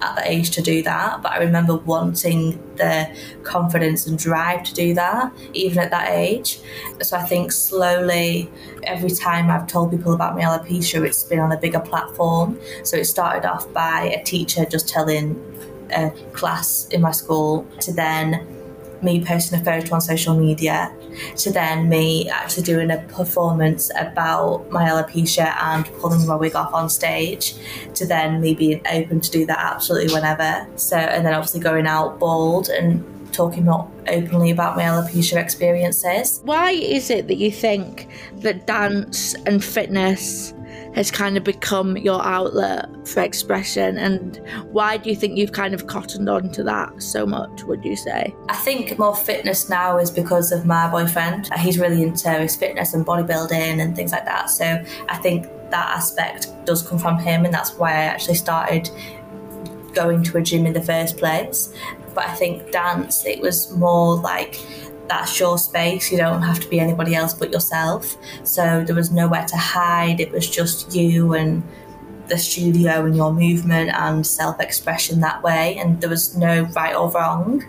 at 0.00 0.16
the 0.16 0.30
age 0.30 0.50
to 0.50 0.62
do 0.62 0.82
that, 0.82 1.22
but 1.22 1.32
I 1.32 1.38
remember 1.38 1.76
wanting 1.76 2.58
the 2.76 3.08
confidence 3.42 4.06
and 4.06 4.18
drive 4.18 4.62
to 4.64 4.74
do 4.74 4.94
that, 4.94 5.32
even 5.52 5.78
at 5.78 5.90
that 5.90 6.10
age. 6.10 6.60
So 7.02 7.16
I 7.16 7.24
think 7.24 7.52
slowly, 7.52 8.50
every 8.84 9.10
time 9.10 9.50
I've 9.50 9.66
told 9.66 9.90
people 9.90 10.14
about 10.14 10.34
my 10.34 10.42
alopecia, 10.42 11.04
it's 11.04 11.24
been 11.24 11.40
on 11.40 11.52
a 11.52 11.58
bigger 11.58 11.80
platform. 11.80 12.58
So 12.84 12.96
it 12.96 13.06
started 13.06 13.48
off 13.48 13.72
by 13.72 14.14
a 14.20 14.22
teacher 14.24 14.64
just 14.64 14.88
telling 14.88 15.42
a 15.90 16.10
class 16.32 16.86
in 16.88 17.00
my 17.00 17.12
school 17.12 17.66
to 17.80 17.92
then 17.92 18.46
me 19.02 19.24
posting 19.24 19.60
a 19.60 19.64
photo 19.64 19.94
on 19.94 20.00
social 20.00 20.34
media 20.34 20.92
to 21.36 21.52
then 21.52 21.88
me 21.88 22.28
actually 22.30 22.62
doing 22.62 22.90
a 22.90 22.98
performance 23.08 23.90
about 23.98 24.70
my 24.70 24.88
alopecia 24.88 25.54
and 25.62 25.86
pulling 25.98 26.26
my 26.26 26.34
wig 26.34 26.54
off 26.54 26.72
on 26.72 26.88
stage 26.88 27.54
to 27.94 28.06
then 28.06 28.40
me 28.40 28.54
being 28.54 28.80
open 28.90 29.20
to 29.20 29.30
do 29.30 29.46
that 29.46 29.58
absolutely 29.58 30.12
whenever. 30.12 30.66
So, 30.76 30.96
and 30.96 31.24
then 31.24 31.34
obviously 31.34 31.60
going 31.60 31.86
out 31.86 32.18
bald 32.18 32.68
and 32.68 33.04
talking 33.32 33.64
more 33.64 33.88
openly 34.08 34.50
about 34.50 34.76
my 34.76 34.82
alopecia 34.84 35.36
experiences. 35.36 36.40
Why 36.44 36.70
is 36.70 37.10
it 37.10 37.28
that 37.28 37.36
you 37.36 37.52
think 37.52 38.08
that 38.38 38.66
dance 38.66 39.34
and 39.46 39.62
fitness 39.62 40.52
has 40.98 41.12
kind 41.12 41.36
of 41.36 41.44
become 41.44 41.96
your 41.96 42.20
outlet 42.24 42.88
for 43.06 43.22
expression? 43.22 43.96
And 43.96 44.36
why 44.72 44.96
do 44.96 45.08
you 45.08 45.14
think 45.14 45.38
you've 45.38 45.52
kind 45.52 45.72
of 45.72 45.86
cottoned 45.86 46.28
on 46.28 46.50
to 46.50 46.64
that 46.64 47.00
so 47.00 47.24
much 47.24 47.62
would 47.62 47.84
you 47.84 47.94
say? 47.94 48.34
I 48.48 48.56
think 48.56 48.98
more 48.98 49.14
fitness 49.14 49.68
now 49.68 49.98
is 49.98 50.10
because 50.10 50.50
of 50.50 50.66
my 50.66 50.90
boyfriend. 50.90 51.50
Uh, 51.52 51.58
he's 51.58 51.78
really 51.78 52.02
into 52.02 52.28
his 52.30 52.56
fitness 52.56 52.94
and 52.94 53.06
bodybuilding 53.06 53.80
and 53.80 53.94
things 53.94 54.10
like 54.10 54.24
that. 54.24 54.50
So 54.50 54.84
i 55.08 55.16
think 55.18 55.46
that 55.70 55.88
aspect 55.96 56.48
does 56.64 56.82
come 56.82 56.98
from 56.98 57.16
him 57.18 57.44
and 57.44 57.54
that's 57.54 57.74
why 57.74 57.90
i 57.90 58.04
actually 58.14 58.34
started 58.34 58.90
going 59.94 60.24
to 60.24 60.38
a 60.38 60.42
gym 60.42 60.66
in 60.66 60.72
the 60.72 60.82
first 60.82 61.16
place. 61.16 61.72
But 62.12 62.26
i 62.26 62.34
think 62.34 62.72
dance 62.72 63.24
it 63.24 63.40
was 63.40 63.70
more 63.76 64.16
like 64.16 64.56
that's 65.08 65.38
your 65.40 65.58
space. 65.58 66.10
You 66.10 66.18
don't 66.18 66.42
have 66.42 66.60
to 66.60 66.68
be 66.68 66.80
anybody 66.80 67.14
else 67.14 67.34
but 67.34 67.50
yourself. 67.52 68.16
So 68.44 68.84
there 68.84 68.94
was 68.94 69.10
nowhere 69.10 69.46
to 69.46 69.56
hide. 69.56 70.20
It 70.20 70.30
was 70.30 70.48
just 70.48 70.94
you 70.94 71.34
and 71.34 71.62
the 72.28 72.38
studio 72.38 73.06
and 73.06 73.16
your 73.16 73.32
movement 73.32 73.90
and 73.90 74.26
self 74.26 74.60
expression 74.60 75.20
that 75.20 75.42
way. 75.42 75.76
And 75.78 76.00
there 76.00 76.10
was 76.10 76.36
no 76.36 76.62
right 76.76 76.94
or 76.94 77.10
wrong. 77.10 77.64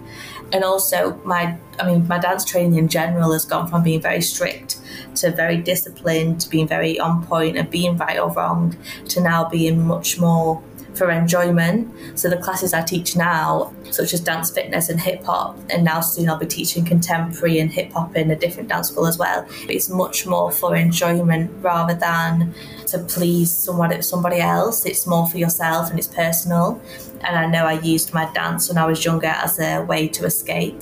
And 0.51 0.63
also, 0.63 1.19
my 1.23 1.57
I 1.79 1.85
mean, 1.85 2.07
my 2.07 2.19
dance 2.19 2.43
training 2.43 2.77
in 2.77 2.87
general 2.87 3.31
has 3.31 3.45
gone 3.45 3.67
from 3.67 3.83
being 3.83 4.01
very 4.01 4.21
strict 4.21 4.79
to 5.15 5.31
very 5.31 5.57
disciplined, 5.57 6.41
to 6.41 6.49
being 6.49 6.67
very 6.67 6.99
on 6.99 7.25
point 7.25 7.57
and 7.57 7.69
being 7.69 7.97
right 7.97 8.19
or 8.19 8.31
wrong, 8.31 8.75
to 9.09 9.21
now 9.21 9.47
being 9.47 9.87
much 9.87 10.19
more 10.19 10.61
for 10.99 11.09
enjoyment. 11.09 11.91
So 12.19 12.29
the 12.29 12.37
classes 12.37 12.73
I 12.73 12.83
teach 12.83 13.15
now, 13.15 13.73
such 13.89 14.13
as 14.13 14.19
dance 14.19 14.51
fitness 14.51 14.89
and 14.89 14.99
hip 14.99 15.23
hop, 15.23 15.57
and 15.71 15.83
now 15.83 16.01
soon 16.01 16.29
I'll 16.29 16.37
be 16.37 16.45
teaching 16.45 16.85
contemporary 16.85 17.59
and 17.59 17.71
hip 17.71 17.93
hop 17.93 18.15
in 18.15 18.29
a 18.29 18.35
different 18.35 18.69
dance 18.69 18.89
school 18.89 19.07
as 19.07 19.17
well. 19.17 19.47
It's 19.67 19.89
much 19.89 20.27
more 20.27 20.51
for 20.51 20.75
enjoyment 20.75 21.49
rather 21.63 21.95
than 21.95 22.53
to 22.87 22.99
please 22.99 23.51
someone 23.51 23.99
somebody 24.03 24.39
else. 24.39 24.85
It's 24.85 25.07
more 25.07 25.27
for 25.27 25.37
yourself 25.37 25.89
and 25.89 25.97
it's 25.97 26.07
personal. 26.07 26.79
And 27.21 27.35
I 27.35 27.47
know 27.47 27.65
I 27.65 27.79
used 27.79 28.13
my 28.13 28.31
dance 28.33 28.69
when 28.69 28.77
I 28.77 28.85
was 28.85 29.03
younger 29.03 29.27
as 29.27 29.59
a 29.59 29.81
way 29.81 30.07
to 30.09 30.25
escape. 30.25 30.81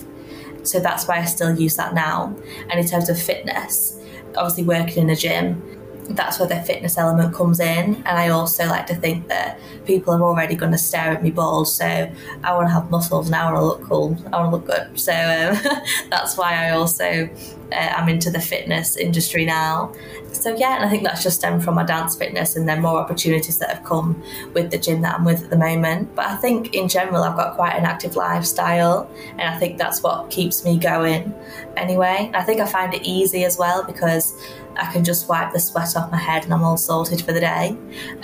So 0.64 0.80
that's 0.80 1.08
why 1.08 1.20
I 1.20 1.26
still 1.26 1.58
use 1.58 1.76
that 1.78 1.94
now. 1.94 2.36
And 2.70 2.80
in 2.80 2.86
terms 2.86 3.08
of 3.08 3.22
fitness, 3.22 3.98
obviously 4.36 4.64
working 4.64 5.04
in 5.04 5.10
a 5.12 5.16
gym, 5.16 5.77
that's 6.10 6.40
where 6.40 6.48
the 6.48 6.62
fitness 6.62 6.98
element 6.98 7.34
comes 7.34 7.60
in. 7.60 7.96
And 7.96 8.08
I 8.08 8.30
also 8.30 8.66
like 8.66 8.88
to 8.88 8.96
think 8.96 9.28
that 9.28 9.60
people 9.86 10.14
are 10.14 10.22
already 10.22 10.56
going 10.56 10.72
to 10.72 10.78
stare 10.78 11.12
at 11.12 11.24
me 11.24 11.32
balls. 11.32 11.76
So 11.76 11.86
I 11.86 12.56
want 12.56 12.68
to 12.68 12.74
have 12.74 12.90
muscles 12.90 13.28
and 13.28 13.36
I 13.36 13.46
want 13.46 13.58
to 13.58 13.66
look 13.66 13.84
cool. 13.84 14.18
I 14.32 14.40
want 14.40 14.52
to 14.52 14.58
look 14.58 14.66
good. 14.68 15.00
So 15.00 15.14
um, 15.14 15.82
that's 16.10 16.38
why 16.38 16.68
I 16.68 16.72
also 16.72 17.30
uh, 17.72 17.76
I'm 17.76 18.08
into 18.10 18.32
the 18.32 18.40
fitness 18.40 18.96
industry 18.96 19.46
now. 19.46 19.94
So 20.32 20.56
yeah, 20.56 20.76
and 20.76 20.86
I 20.86 20.90
think 20.90 21.04
that's 21.04 21.24
just 21.24 21.40
stemmed 21.40 21.64
from 21.64 21.76
my 21.76 21.84
dance 21.84 22.16
fitness 22.16 22.56
and 22.56 22.68
then 22.68 22.82
more 22.82 23.00
opportunities 23.00 23.58
that 23.60 23.70
have 23.70 23.84
come 23.84 24.22
with 24.54 24.72
the 24.72 24.78
gym 24.78 25.02
that 25.02 25.16
I'm 25.16 25.26
with 25.26 25.44
at 25.44 25.50
the 25.50 25.58
moment. 25.58 26.16
But 26.16 26.26
I 26.28 26.36
think 26.36 26.76
in 26.76 26.88
general, 26.88 27.24
I've 27.24 27.36
got 27.36 27.56
quite 27.56 27.76
an 27.76 27.86
active 27.86 28.16
lifestyle, 28.16 29.10
and 29.32 29.42
I 29.42 29.58
think 29.58 29.78
that's 29.78 30.04
what 30.04 30.30
keeps 30.30 30.64
me 30.64 30.78
going 30.78 31.34
anyway. 31.76 32.32
I 32.34 32.44
think 32.44 32.62
I 32.62 32.68
find 32.68 32.94
it 32.94 33.04
easy 33.04 33.46
as 33.46 33.58
well 33.58 33.84
because 33.84 34.40
I 34.78 34.92
can 34.92 35.04
just 35.04 35.28
wipe 35.28 35.54
the 35.54 35.60
sweat 35.60 35.96
off 35.96 36.12
my 36.12 36.18
head 36.18 36.44
and 36.44 36.54
I'm 36.54 36.64
all 36.64 36.78
sorted 36.78 37.22
for 37.22 37.34
the 37.34 37.40
day. 37.40 37.70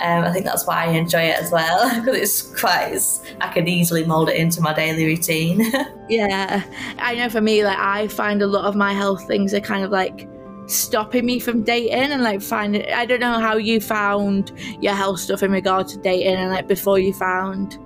Um, 0.00 0.24
I 0.24 0.32
think 0.32 0.44
that's 0.44 0.66
why 0.66 0.84
I 0.84 0.88
enjoy 0.90 1.22
it 1.22 1.40
as 1.40 1.50
well 1.50 1.88
because 2.00 2.16
it's 2.16 2.42
quite, 2.60 2.92
it's, 2.92 3.22
I 3.40 3.52
can 3.52 3.68
easily 3.68 4.04
mold 4.04 4.28
it 4.28 4.36
into 4.36 4.60
my 4.60 4.72
daily 4.72 5.06
routine. 5.06 5.62
yeah, 6.08 6.62
I 6.98 7.14
know 7.16 7.28
for 7.28 7.40
me, 7.40 7.64
like 7.64 7.78
I 7.78 8.08
find 8.08 8.42
a 8.42 8.46
lot 8.46 8.64
of 8.64 8.76
my 8.76 8.92
health 8.92 9.26
things 9.26 9.54
are 9.54 9.60
kind 9.60 9.84
of 9.84 9.90
like 9.90 10.28
stopping 10.66 11.26
me 11.26 11.38
from 11.38 11.62
dating 11.62 11.92
and 11.92 12.22
like 12.22 12.40
finding 12.40 12.90
I 12.90 13.04
don't 13.04 13.20
know 13.20 13.38
how 13.38 13.56
you 13.56 13.80
found 13.80 14.50
your 14.80 14.94
health 14.94 15.20
stuff 15.20 15.42
in 15.42 15.50
regard 15.52 15.88
to 15.88 15.98
dating 15.98 16.36
and 16.36 16.50
like 16.50 16.66
before 16.66 16.98
you 16.98 17.12
found 17.12 17.78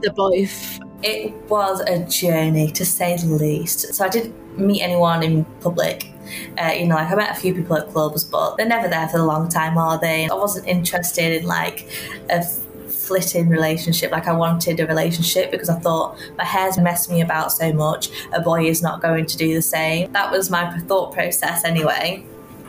the 0.00 0.10
boyf. 0.10 0.80
It 1.02 1.34
was 1.48 1.80
a 1.80 2.04
journey 2.04 2.70
to 2.72 2.84
say 2.84 3.16
the 3.16 3.26
least. 3.26 3.94
So 3.94 4.04
I 4.04 4.08
didn't 4.08 4.34
meet 4.56 4.82
anyone 4.82 5.22
in 5.22 5.44
public. 5.60 6.06
Uh, 6.58 6.72
you 6.72 6.86
know, 6.86 6.94
like 6.94 7.10
I 7.10 7.14
met 7.16 7.36
a 7.36 7.40
few 7.40 7.54
people 7.54 7.76
at 7.76 7.88
clubs, 7.88 8.24
but 8.24 8.56
they're 8.56 8.66
never 8.66 8.88
there 8.88 9.08
for 9.08 9.18
a 9.18 9.24
long 9.24 9.48
time, 9.48 9.76
are 9.76 9.98
they? 9.98 10.28
I 10.28 10.34
wasn't 10.34 10.68
interested 10.68 11.40
in 11.40 11.46
like 11.46 11.88
a 12.30 12.44
flitting 13.10 13.48
relationship. 13.48 14.12
Like 14.12 14.28
I 14.28 14.32
wanted 14.32 14.78
a 14.78 14.86
relationship 14.86 15.50
because 15.50 15.68
I 15.68 15.78
thought 15.80 16.16
my 16.38 16.44
hair's 16.44 16.78
messed 16.78 17.10
me 17.10 17.20
about 17.20 17.50
so 17.50 17.72
much. 17.72 18.10
A 18.32 18.40
boy 18.40 18.66
is 18.66 18.82
not 18.82 19.02
going 19.02 19.26
to 19.26 19.36
do 19.36 19.52
the 19.54 19.62
same. 19.62 20.12
That 20.12 20.30
was 20.30 20.50
my 20.50 20.78
thought 20.80 21.12
process 21.12 21.64
anyway. 21.64 22.24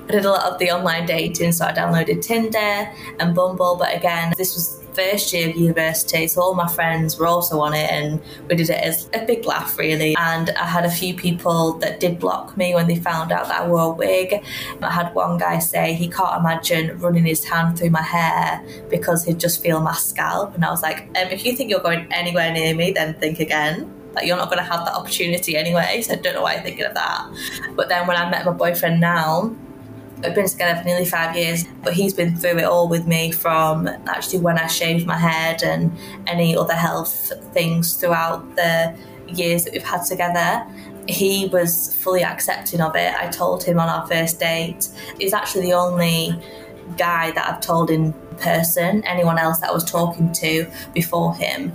I 0.07 0.11
did 0.11 0.25
a 0.25 0.29
lot 0.29 0.51
of 0.51 0.59
the 0.59 0.71
online 0.71 1.05
dating, 1.05 1.51
so 1.53 1.65
I 1.65 1.71
downloaded 1.71 2.21
Tinder 2.21 2.91
and 3.19 3.35
Bumble. 3.35 3.75
But 3.77 3.95
again, 3.95 4.33
this 4.37 4.55
was 4.55 4.81
first 4.93 5.31
year 5.31 5.49
of 5.49 5.55
university, 5.55 6.27
so 6.27 6.41
all 6.41 6.53
my 6.53 6.67
friends 6.67 7.17
were 7.17 7.27
also 7.27 7.59
on 7.61 7.73
it, 7.73 7.89
and 7.89 8.21
we 8.49 8.55
did 8.55 8.69
it 8.69 8.83
as 8.83 9.09
a 9.13 9.25
big 9.25 9.45
laugh, 9.45 9.77
really. 9.77 10.15
And 10.17 10.49
I 10.51 10.65
had 10.65 10.85
a 10.85 10.91
few 10.91 11.13
people 11.13 11.73
that 11.79 11.99
did 11.99 12.19
block 12.19 12.57
me 12.57 12.73
when 12.73 12.87
they 12.87 12.97
found 12.97 13.31
out 13.31 13.47
that 13.47 13.61
I 13.61 13.67
wore 13.67 13.93
a 13.93 13.95
wig. 13.95 14.43
I 14.81 14.91
had 14.91 15.13
one 15.15 15.37
guy 15.37 15.59
say 15.59 15.93
he 15.93 16.09
can't 16.09 16.39
imagine 16.39 16.97
running 16.99 17.25
his 17.25 17.43
hand 17.45 17.77
through 17.77 17.91
my 17.91 18.01
hair 18.01 18.63
because 18.89 19.23
he'd 19.23 19.39
just 19.39 19.61
feel 19.61 19.79
my 19.81 19.93
scalp, 19.93 20.55
and 20.55 20.65
I 20.65 20.71
was 20.71 20.81
like, 20.81 21.07
um, 21.17 21.27
if 21.31 21.45
you 21.45 21.55
think 21.55 21.69
you're 21.69 21.79
going 21.79 22.07
anywhere 22.11 22.51
near 22.51 22.75
me, 22.75 22.91
then 22.91 23.13
think 23.15 23.39
again 23.39 23.97
like 24.13 24.25
you're 24.25 24.35
not 24.35 24.49
going 24.49 24.57
to 24.57 24.69
have 24.69 24.83
that 24.85 24.93
opportunity 24.93 25.55
anyway. 25.55 26.01
So 26.01 26.11
I 26.11 26.15
don't 26.17 26.33
know 26.33 26.41
why 26.41 26.55
you're 26.55 26.63
thinking 26.63 26.83
of 26.83 26.93
that. 26.95 27.29
But 27.75 27.87
then 27.87 28.07
when 28.07 28.17
I 28.17 28.29
met 28.29 28.45
my 28.45 28.51
boyfriend 28.51 28.99
now, 28.99 29.55
We've 30.23 30.35
been 30.35 30.47
together 30.47 30.79
for 30.79 30.85
nearly 30.85 31.05
five 31.05 31.35
years, 31.35 31.65
but 31.83 31.93
he's 31.93 32.13
been 32.13 32.35
through 32.35 32.59
it 32.59 32.63
all 32.63 32.87
with 32.87 33.07
me 33.07 33.31
from 33.31 33.87
actually 33.87 34.39
when 34.39 34.57
I 34.59 34.67
shaved 34.67 35.07
my 35.07 35.17
head 35.17 35.63
and 35.63 35.91
any 36.27 36.55
other 36.55 36.75
health 36.75 37.31
things 37.53 37.95
throughout 37.95 38.55
the 38.55 38.95
years 39.27 39.63
that 39.63 39.73
we've 39.73 39.83
had 39.83 40.03
together. 40.05 40.65
He 41.07 41.47
was 41.47 41.95
fully 41.95 42.23
accepting 42.23 42.81
of 42.81 42.95
it. 42.95 43.15
I 43.15 43.29
told 43.29 43.63
him 43.63 43.79
on 43.79 43.89
our 43.89 44.05
first 44.07 44.39
date. 44.39 44.89
He's 45.17 45.33
actually 45.33 45.63
the 45.63 45.73
only 45.73 46.39
guy 46.97 47.31
that 47.31 47.49
I've 47.49 47.61
told 47.61 47.89
in 47.89 48.13
person, 48.37 49.03
anyone 49.05 49.39
else 49.39 49.59
that 49.59 49.69
I 49.69 49.73
was 49.73 49.83
talking 49.83 50.31
to 50.33 50.69
before 50.93 51.33
him. 51.33 51.73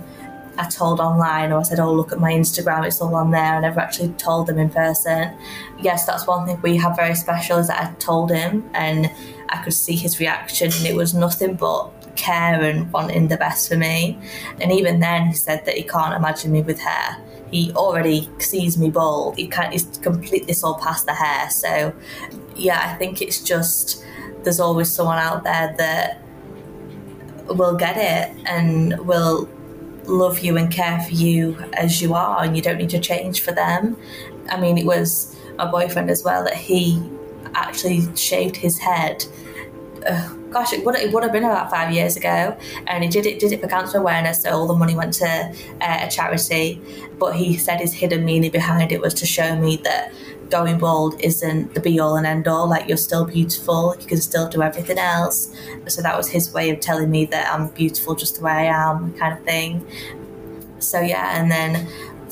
I 0.57 0.67
told 0.69 0.99
online 0.99 1.51
or 1.51 1.59
I 1.59 1.63
said, 1.63 1.79
oh, 1.79 1.93
look 1.93 2.11
at 2.11 2.19
my 2.19 2.31
Instagram, 2.31 2.85
it's 2.85 3.01
all 3.01 3.13
on 3.15 3.31
there. 3.31 3.55
I 3.55 3.59
never 3.59 3.79
actually 3.79 4.09
told 4.13 4.47
them 4.47 4.57
in 4.57 4.69
person. 4.69 5.37
Yes, 5.79 6.05
that's 6.05 6.25
one 6.25 6.47
thing 6.47 6.59
we 6.61 6.75
have 6.77 6.95
very 6.95 7.15
special 7.15 7.59
is 7.59 7.67
that 7.67 7.81
I 7.81 7.93
told 7.95 8.31
him 8.31 8.69
and 8.73 9.11
I 9.49 9.61
could 9.63 9.73
see 9.73 9.95
his 9.95 10.19
reaction 10.19 10.71
and 10.73 10.85
it 10.85 10.95
was 10.95 11.13
nothing 11.13 11.55
but 11.55 11.91
care 12.15 12.61
and 12.61 12.91
wanting 12.91 13.27
the 13.27 13.37
best 13.37 13.69
for 13.69 13.77
me. 13.77 14.17
And 14.59 14.71
even 14.71 14.99
then, 14.99 15.27
he 15.27 15.33
said 15.33 15.65
that 15.65 15.75
he 15.75 15.83
can't 15.83 16.15
imagine 16.15 16.51
me 16.51 16.61
with 16.61 16.79
hair. 16.79 17.17
He 17.51 17.71
already 17.73 18.27
sees 18.39 18.77
me 18.77 18.89
bald. 18.89 19.37
He 19.37 19.47
can't, 19.47 19.71
he's 19.71 19.85
completely 20.01 20.53
so 20.53 20.73
past 20.73 21.05
the 21.05 21.13
hair. 21.13 21.49
So, 21.49 21.93
yeah, 22.55 22.81
I 22.91 22.97
think 22.97 23.21
it's 23.21 23.41
just 23.41 24.03
there's 24.43 24.59
always 24.59 24.91
someone 24.91 25.19
out 25.19 25.43
there 25.43 25.75
that 25.77 26.21
will 27.47 27.77
get 27.77 27.97
it 27.97 28.35
and 28.47 28.97
will 29.07 29.47
love 30.05 30.39
you 30.39 30.57
and 30.57 30.71
care 30.71 30.99
for 31.01 31.11
you 31.11 31.57
as 31.73 32.01
you 32.01 32.13
are, 32.15 32.43
and 32.43 32.55
you 32.55 32.61
don't 32.61 32.77
need 32.77 32.89
to 32.89 32.99
change 32.99 33.41
for 33.41 33.51
them. 33.51 33.95
I 34.49 34.59
mean, 34.59 34.77
it 34.77 34.85
was 34.85 35.36
my 35.57 35.69
boyfriend 35.69 36.09
as 36.09 36.23
well 36.23 36.43
that 36.43 36.55
he 36.55 37.01
actually 37.55 38.15
shaved 38.15 38.55
his 38.55 38.77
head. 38.77 39.25
Uh, 40.07 40.33
gosh, 40.51 40.73
it 40.73 40.85
would, 40.85 40.95
it 40.95 41.11
would 41.11 41.23
have 41.23 41.31
been 41.33 41.43
about 41.43 41.69
five 41.69 41.91
years 41.91 42.15
ago, 42.15 42.57
and 42.87 43.03
he 43.03 43.09
did 43.09 43.25
it 43.25 43.39
did 43.39 43.51
it 43.51 43.61
for 43.61 43.67
cancer 43.67 43.97
awareness. 43.97 44.43
So 44.43 44.51
all 44.51 44.67
the 44.67 44.75
money 44.75 44.95
went 44.95 45.13
to 45.15 45.27
uh, 45.81 45.97
a 46.01 46.09
charity, 46.09 46.81
but 47.19 47.35
he 47.35 47.57
said 47.57 47.79
his 47.79 47.93
hidden 47.93 48.23
meaning 48.23 48.51
behind 48.51 48.91
it 48.91 49.01
was 49.01 49.13
to 49.15 49.25
show 49.25 49.55
me 49.55 49.77
that 49.83 50.13
going 50.49 50.79
bald 50.79 51.19
isn't 51.19 51.73
the 51.73 51.79
be 51.81 51.99
all 51.99 52.15
and 52.15 52.25
end 52.25 52.47
all. 52.47 52.69
Like 52.69 52.87
you're 52.87 52.97
still 52.97 53.25
beautiful, 53.25 53.95
you 53.99 54.07
can 54.07 54.21
still 54.21 54.47
do 54.47 54.61
everything 54.61 54.97
else. 54.97 55.53
So 55.87 56.01
that 56.01 56.15
was 56.15 56.29
his 56.29 56.53
way 56.53 56.69
of 56.69 56.79
telling 56.79 57.11
me 57.11 57.25
that 57.25 57.53
I'm 57.53 57.67
beautiful 57.69 58.15
just 58.15 58.37
the 58.37 58.43
way 58.43 58.51
I 58.51 58.89
am, 58.91 59.13
kind 59.15 59.37
of 59.37 59.43
thing. 59.43 59.85
So 60.79 61.01
yeah, 61.01 61.39
and 61.39 61.51
then 61.51 61.87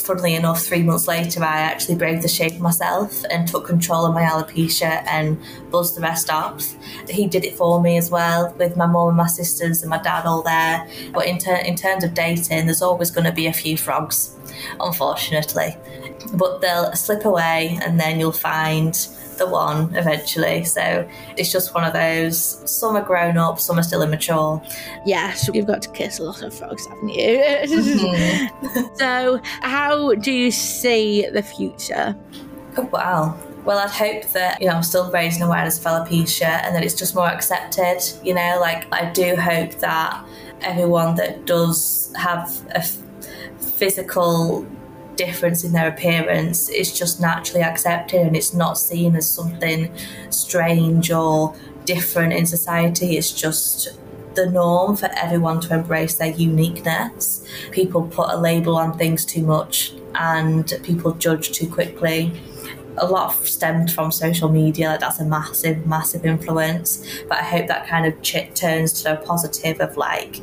funnily 0.05 0.35
enough, 0.35 0.61
three 0.61 0.83
months 0.83 1.07
later, 1.07 1.43
I 1.43 1.61
actually 1.61 1.95
braved 1.95 2.21
the 2.21 2.27
shape 2.27 2.59
myself 2.59 3.23
and 3.31 3.47
took 3.47 3.65
control 3.65 4.05
of 4.05 4.13
my 4.13 4.23
alopecia 4.23 5.03
and 5.07 5.37
buzzed 5.71 5.97
the 5.97 6.01
rest 6.01 6.29
off. 6.29 6.75
He 7.09 7.27
did 7.27 7.43
it 7.43 7.55
for 7.55 7.81
me 7.81 7.97
as 7.97 8.11
well, 8.11 8.53
with 8.57 8.77
my 8.77 8.85
mum 8.85 9.09
and 9.09 9.17
my 9.17 9.27
sisters 9.27 9.81
and 9.81 9.89
my 9.89 10.01
dad 10.01 10.25
all 10.25 10.43
there. 10.43 10.87
But 11.13 11.25
in, 11.25 11.37
ter- 11.37 11.55
in 11.55 11.75
terms 11.75 12.03
of 12.03 12.13
dating, 12.13 12.65
there's 12.65 12.81
always 12.81 13.11
going 13.11 13.25
to 13.25 13.31
be 13.31 13.47
a 13.47 13.53
few 13.53 13.77
frogs, 13.77 14.35
unfortunately 14.79 15.75
but 16.33 16.61
they'll 16.61 16.91
slip 16.93 17.25
away 17.25 17.77
and 17.83 17.99
then 17.99 18.19
you'll 18.19 18.31
find 18.31 19.07
the 19.37 19.47
one 19.47 19.95
eventually. 19.95 20.63
So 20.63 21.07
it's 21.37 21.51
just 21.51 21.73
one 21.73 21.83
of 21.83 21.93
those. 21.93 22.61
Some 22.69 22.95
are 22.95 23.03
grown 23.03 23.37
up, 23.37 23.59
some 23.59 23.79
are 23.79 23.83
still 23.83 24.01
immature. 24.01 24.61
Yes, 25.05 25.49
you've 25.53 25.67
got 25.67 25.81
to 25.83 25.89
kiss 25.89 26.19
a 26.19 26.23
lot 26.23 26.41
of 26.41 26.53
frogs, 26.53 26.85
haven't 26.87 27.09
you? 27.09 27.39
Mm-hmm. 27.65 28.95
so, 28.95 29.39
how 29.61 30.13
do 30.15 30.31
you 30.31 30.51
see 30.51 31.27
the 31.29 31.43
future? 31.43 32.15
Oh, 32.77 32.89
wow. 32.91 33.37
Well, 33.63 33.79
I'd 33.79 33.89
hope 33.89 34.31
that, 34.33 34.61
you 34.61 34.67
know, 34.67 34.75
I'm 34.75 34.83
still 34.83 35.09
raising 35.11 35.41
awareness 35.41 35.79
of 35.79 35.85
alopecia 35.85 36.63
and 36.63 36.75
that 36.75 36.83
it's 36.83 36.93
just 36.93 37.15
more 37.15 37.27
accepted. 37.27 37.99
You 38.23 38.35
know, 38.35 38.59
like 38.61 38.85
I 38.93 39.11
do 39.11 39.35
hope 39.35 39.71
that 39.79 40.23
everyone 40.61 41.15
that 41.15 41.45
does 41.45 42.13
have 42.15 42.49
a 42.71 42.77
f- 42.77 42.97
physical 43.59 44.67
difference 45.15 45.63
in 45.63 45.71
their 45.71 45.87
appearance 45.87 46.69
is 46.69 46.97
just 46.97 47.19
naturally 47.19 47.63
accepted 47.63 48.21
and 48.21 48.35
it's 48.35 48.53
not 48.53 48.77
seen 48.77 49.15
as 49.15 49.29
something 49.29 49.91
strange 50.29 51.11
or 51.11 51.55
different 51.85 52.33
in 52.33 52.45
society. 52.45 53.17
It's 53.17 53.31
just 53.31 53.97
the 54.35 54.49
norm 54.49 54.95
for 54.95 55.09
everyone 55.15 55.61
to 55.61 55.73
embrace 55.73 56.15
their 56.15 56.31
uniqueness. 56.31 57.47
People 57.71 58.07
put 58.07 58.29
a 58.29 58.37
label 58.37 58.75
on 58.77 58.97
things 58.97 59.25
too 59.25 59.43
much 59.43 59.93
and 60.15 60.73
people 60.83 61.13
judge 61.13 61.51
too 61.51 61.69
quickly. 61.69 62.31
A 62.97 63.05
lot 63.05 63.45
stemmed 63.45 63.91
from 63.91 64.09
social 64.11 64.47
media, 64.47 64.91
like 64.91 65.01
that's 65.01 65.19
a 65.19 65.25
massive, 65.25 65.85
massive 65.85 66.25
influence. 66.25 67.05
But 67.27 67.39
I 67.39 67.43
hope 67.43 67.67
that 67.67 67.87
kind 67.87 68.05
of 68.05 68.21
ch- 68.21 68.49
turns 68.53 69.03
to 69.03 69.19
a 69.19 69.25
positive 69.25 69.81
of 69.81 69.97
like, 69.97 70.39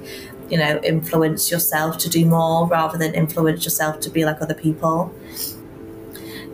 you 0.51 0.59
know, 0.59 0.81
influence 0.83 1.51
yourself 1.51 1.99
to 1.99 2.09
do 2.09 2.25
more 2.27 2.67
rather 2.67 2.99
than 2.99 3.15
influence 3.15 3.65
yourself 3.65 4.01
to 4.01 4.11
be 4.11 4.25
like 4.25 4.41
other 4.41 4.55
people. 4.55 5.15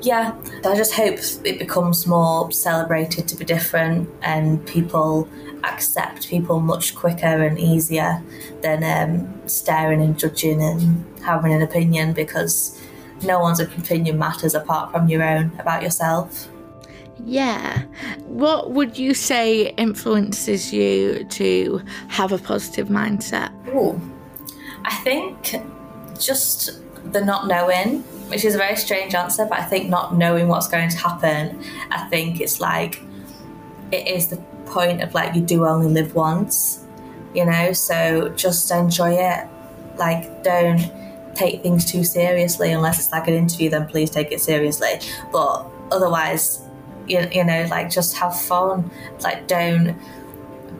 Yeah, 0.00 0.36
I 0.64 0.76
just 0.76 0.94
hope 0.94 1.18
it 1.44 1.58
becomes 1.58 2.06
more 2.06 2.52
celebrated 2.52 3.26
to 3.28 3.36
be 3.36 3.44
different 3.44 4.08
and 4.22 4.64
people 4.66 5.28
accept 5.64 6.28
people 6.28 6.60
much 6.60 6.94
quicker 6.94 7.26
and 7.26 7.58
easier 7.58 8.22
than 8.62 8.84
um, 8.84 9.48
staring 9.48 10.00
and 10.00 10.16
judging 10.16 10.62
and 10.62 11.04
having 11.22 11.52
an 11.52 11.62
opinion 11.62 12.12
because 12.12 12.80
no 13.24 13.40
one's 13.40 13.58
opinion 13.58 14.18
matters 14.18 14.54
apart 14.54 14.92
from 14.92 15.08
your 15.08 15.22
own 15.22 15.50
about 15.58 15.82
yourself. 15.82 16.48
Yeah. 17.24 17.82
What 18.26 18.70
would 18.70 18.98
you 18.98 19.14
say 19.14 19.70
influences 19.70 20.72
you 20.72 21.24
to 21.24 21.82
have 22.08 22.32
a 22.32 22.38
positive 22.38 22.88
mindset? 22.88 23.52
Ooh, 23.68 24.00
I 24.84 24.94
think 24.96 25.56
just 26.18 26.80
the 27.12 27.24
not 27.24 27.46
knowing, 27.46 28.00
which 28.28 28.44
is 28.44 28.54
a 28.54 28.58
very 28.58 28.76
strange 28.76 29.14
answer, 29.14 29.46
but 29.46 29.58
I 29.58 29.64
think 29.64 29.88
not 29.88 30.16
knowing 30.16 30.48
what's 30.48 30.68
going 30.68 30.88
to 30.90 30.96
happen, 30.96 31.62
I 31.90 32.08
think 32.08 32.40
it's 32.40 32.60
like, 32.60 33.02
it 33.90 34.06
is 34.06 34.28
the 34.28 34.36
point 34.66 35.02
of 35.02 35.14
like, 35.14 35.34
you 35.34 35.42
do 35.42 35.66
only 35.66 35.88
live 35.88 36.14
once, 36.14 36.84
you 37.34 37.44
know? 37.44 37.72
So 37.72 38.28
just 38.30 38.70
enjoy 38.70 39.14
it. 39.14 39.48
Like, 39.96 40.44
don't 40.44 40.90
take 41.34 41.62
things 41.62 41.84
too 41.90 42.04
seriously 42.04 42.72
unless 42.72 42.98
it's 42.98 43.12
like 43.12 43.28
an 43.28 43.34
interview, 43.34 43.70
then 43.70 43.86
please 43.86 44.10
take 44.10 44.32
it 44.32 44.40
seriously. 44.40 45.00
But 45.32 45.66
otherwise, 45.90 46.60
you, 47.08 47.28
you 47.32 47.44
know, 47.44 47.66
like 47.70 47.90
just 47.90 48.16
have 48.16 48.38
fun. 48.40 48.90
Like, 49.20 49.48
don't 49.48 49.96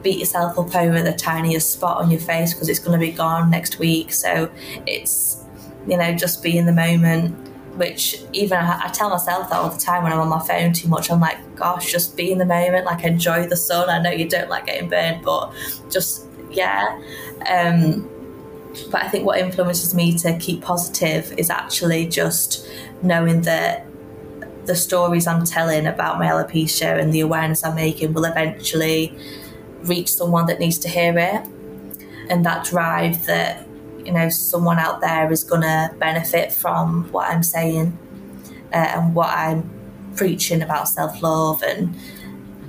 beat 0.01 0.19
yourself 0.19 0.57
up 0.57 0.75
over 0.75 1.01
the 1.01 1.13
tiniest 1.13 1.73
spot 1.73 1.97
on 1.97 2.09
your 2.09 2.19
face 2.19 2.53
because 2.53 2.69
it's 2.69 2.79
going 2.79 2.97
to 2.97 3.05
be 3.05 3.11
gone 3.11 3.49
next 3.49 3.79
week. 3.79 4.13
So 4.13 4.49
it's, 4.87 5.43
you 5.87 5.97
know, 5.97 6.13
just 6.13 6.41
be 6.43 6.57
in 6.57 6.65
the 6.65 6.73
moment. 6.73 7.47
Which 7.75 8.21
even 8.33 8.57
I, 8.57 8.85
I 8.85 8.87
tell 8.89 9.09
myself 9.09 9.49
that 9.49 9.55
all 9.55 9.69
the 9.69 9.79
time 9.79 10.03
when 10.03 10.11
I'm 10.11 10.19
on 10.19 10.27
my 10.27 10.45
phone 10.45 10.73
too 10.73 10.89
much. 10.89 11.09
I'm 11.09 11.21
like, 11.21 11.37
gosh, 11.55 11.91
just 11.91 12.17
be 12.17 12.31
in 12.31 12.37
the 12.37 12.45
moment. 12.45 12.85
Like, 12.85 13.05
enjoy 13.05 13.47
the 13.47 13.55
sun. 13.55 13.89
I 13.89 14.01
know 14.01 14.11
you 14.11 14.27
don't 14.27 14.49
like 14.49 14.65
getting 14.65 14.89
burned, 14.89 15.23
but 15.23 15.53
just, 15.89 16.27
yeah. 16.51 16.99
Um, 17.49 18.09
but 18.91 19.03
I 19.03 19.07
think 19.07 19.25
what 19.25 19.39
influences 19.39 19.95
me 19.95 20.17
to 20.17 20.37
keep 20.39 20.61
positive 20.61 21.33
is 21.37 21.49
actually 21.49 22.07
just 22.07 22.67
knowing 23.01 23.43
that 23.43 23.85
the 24.65 24.75
stories 24.75 25.27
I'm 25.27 25.45
telling 25.45 25.87
about 25.87 26.19
my 26.19 26.27
alopecia 26.27 26.99
and 26.99 27.13
the 27.13 27.21
awareness 27.21 27.63
I'm 27.63 27.75
making 27.75 28.13
will 28.13 28.25
eventually 28.25 29.17
reach 29.83 30.11
someone 30.13 30.45
that 30.47 30.59
needs 30.59 30.77
to 30.79 30.89
hear 30.89 31.17
it. 31.17 31.47
And 32.29 32.45
that 32.45 32.65
drive 32.65 33.25
that, 33.25 33.65
you 34.05 34.11
know, 34.11 34.29
someone 34.29 34.77
out 34.77 35.01
there 35.01 35.31
is 35.31 35.43
going 35.43 35.61
to 35.61 35.93
benefit 35.97 36.51
from 36.51 37.11
what 37.11 37.29
I'm 37.29 37.43
saying 37.43 37.97
uh, 38.71 38.75
and 38.75 39.15
what 39.15 39.29
I'm 39.29 39.69
preaching 40.15 40.61
about 40.61 40.87
self 40.87 41.21
love 41.21 41.63
and, 41.63 41.95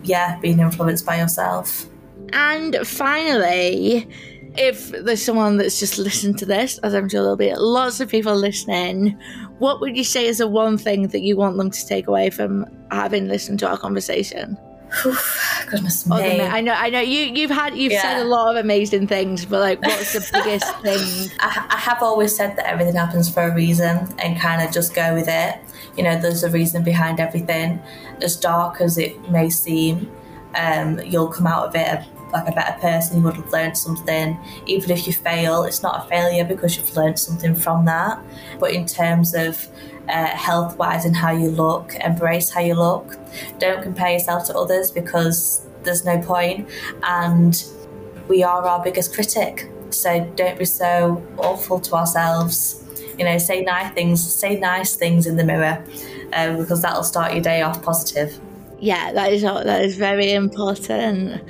yeah, 0.02 0.38
being 0.40 0.60
influenced 0.60 1.04
by 1.04 1.18
yourself. 1.18 1.86
And 2.32 2.76
finally, 2.86 4.08
if 4.56 4.90
there's 4.90 5.22
someone 5.22 5.56
that's 5.56 5.78
just 5.78 5.98
listened 5.98 6.38
to 6.38 6.46
this, 6.46 6.78
as 6.78 6.94
I'm 6.94 7.08
sure 7.08 7.22
there'll 7.22 7.36
be 7.36 7.54
lots 7.54 8.00
of 8.00 8.08
people 8.08 8.34
listening, 8.34 9.18
what 9.58 9.80
would 9.80 9.96
you 9.96 10.04
say 10.04 10.26
is 10.26 10.38
the 10.38 10.48
one 10.48 10.78
thing 10.78 11.08
that 11.08 11.20
you 11.20 11.36
want 11.36 11.56
them 11.56 11.70
to 11.70 11.86
take 11.86 12.06
away 12.06 12.30
from 12.30 12.66
having 12.90 13.28
listened 13.28 13.58
to 13.60 13.68
our 13.68 13.78
conversation? 13.78 14.58
Goodness 15.70 16.04
me! 16.04 16.40
I 16.40 16.60
know, 16.60 16.72
I 16.72 16.90
know. 16.90 16.98
You 16.98 17.26
you've 17.26 17.50
had 17.50 17.76
you've 17.76 17.92
yeah. 17.92 18.02
said 18.02 18.22
a 18.22 18.24
lot 18.24 18.50
of 18.50 18.64
amazing 18.64 19.06
things, 19.06 19.44
but 19.44 19.60
like, 19.60 19.80
what's 19.82 20.14
the 20.14 20.28
biggest 20.32 20.76
thing? 20.82 21.30
I, 21.38 21.66
I 21.70 21.76
have 21.76 22.02
always 22.02 22.34
said 22.34 22.56
that 22.56 22.66
everything 22.66 22.96
happens 22.96 23.32
for 23.32 23.44
a 23.44 23.54
reason, 23.54 24.08
and 24.18 24.36
kind 24.36 24.66
of 24.66 24.74
just 24.74 24.92
go 24.92 25.14
with 25.14 25.28
it. 25.28 25.60
You 25.96 26.02
know, 26.02 26.20
there's 26.20 26.42
a 26.42 26.50
reason 26.50 26.82
behind 26.82 27.20
everything. 27.20 27.80
As 28.20 28.36
dark 28.36 28.80
as 28.80 28.98
it 28.98 29.30
may 29.30 29.48
seem, 29.48 30.10
um, 30.56 30.98
you'll 31.02 31.28
come 31.28 31.46
out 31.46 31.68
of 31.68 31.76
it 31.76 32.04
like 32.32 32.48
a 32.48 32.52
better 32.52 32.78
person, 32.80 33.18
you 33.18 33.22
would 33.24 33.36
have 33.36 33.52
learned 33.52 33.76
something. 33.76 34.38
Even 34.66 34.90
if 34.90 35.06
you 35.06 35.12
fail, 35.12 35.64
it's 35.64 35.82
not 35.82 36.04
a 36.04 36.08
failure 36.08 36.44
because 36.44 36.76
you've 36.76 36.96
learned 36.96 37.18
something 37.18 37.54
from 37.54 37.84
that. 37.86 38.18
But 38.58 38.72
in 38.72 38.86
terms 38.86 39.34
of 39.34 39.68
uh, 40.08 40.26
health 40.26 40.76
wise 40.76 41.04
and 41.04 41.16
how 41.16 41.32
you 41.32 41.50
look, 41.50 41.94
embrace 41.96 42.50
how 42.50 42.60
you 42.60 42.74
look. 42.74 43.16
Don't 43.58 43.82
compare 43.82 44.10
yourself 44.10 44.46
to 44.46 44.56
others 44.56 44.90
because 44.90 45.64
there's 45.84 46.04
no 46.04 46.20
point. 46.20 46.68
And 47.02 47.62
we 48.28 48.42
are 48.42 48.64
our 48.64 48.82
biggest 48.82 49.14
critic. 49.14 49.70
So 49.90 50.24
don't 50.36 50.58
be 50.58 50.64
so 50.64 51.24
awful 51.38 51.80
to 51.80 51.94
ourselves. 51.94 52.84
You 53.18 53.24
know, 53.24 53.38
say 53.38 53.62
nice 53.62 53.92
things, 53.92 54.34
say 54.34 54.58
nice 54.58 54.96
things 54.96 55.26
in 55.26 55.36
the 55.36 55.44
mirror, 55.44 55.84
uh, 56.32 56.56
because 56.56 56.80
that'll 56.82 57.04
start 57.04 57.32
your 57.34 57.42
day 57.42 57.62
off 57.62 57.82
positive. 57.82 58.40
Yeah, 58.78 59.12
that 59.12 59.32
is 59.32 59.42
that 59.42 59.82
is 59.82 59.96
very 59.96 60.32
important 60.32 61.42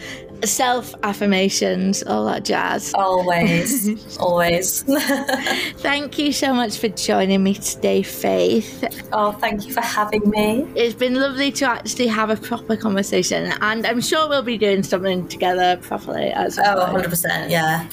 self 0.45 0.95
affirmations, 1.03 2.03
all 2.03 2.27
that 2.27 2.45
jazz. 2.45 2.93
Always, 2.95 4.17
always. 4.19 4.83
thank 5.79 6.19
you 6.19 6.33
so 6.33 6.53
much 6.53 6.79
for 6.79 6.89
joining 6.89 7.43
me 7.43 7.55
today, 7.55 8.03
Faith. 8.03 8.85
Oh, 9.13 9.33
thank 9.33 9.67
you 9.67 9.73
for 9.73 9.83
having 9.83 10.29
me. 10.31 10.67
It's 10.75 10.95
been 10.95 11.15
lovely 11.15 11.53
to 11.53 11.67
actually 11.69 12.09
have 12.09 12.31
a 12.31 12.37
proper 12.37 12.77
conversation, 12.77 13.53
and 13.61 13.87
I'm 13.87 14.01
sure 14.01 14.29
we'll 14.29 14.43
be 14.43 14.59
doing 14.59 14.83
something 14.83 15.29
together 15.29 15.77
properly 15.83 16.31
as 16.31 16.57
well. 16.57 16.81
Oh, 16.81 16.95
100%, 16.95 17.51
yeah. 17.51 17.89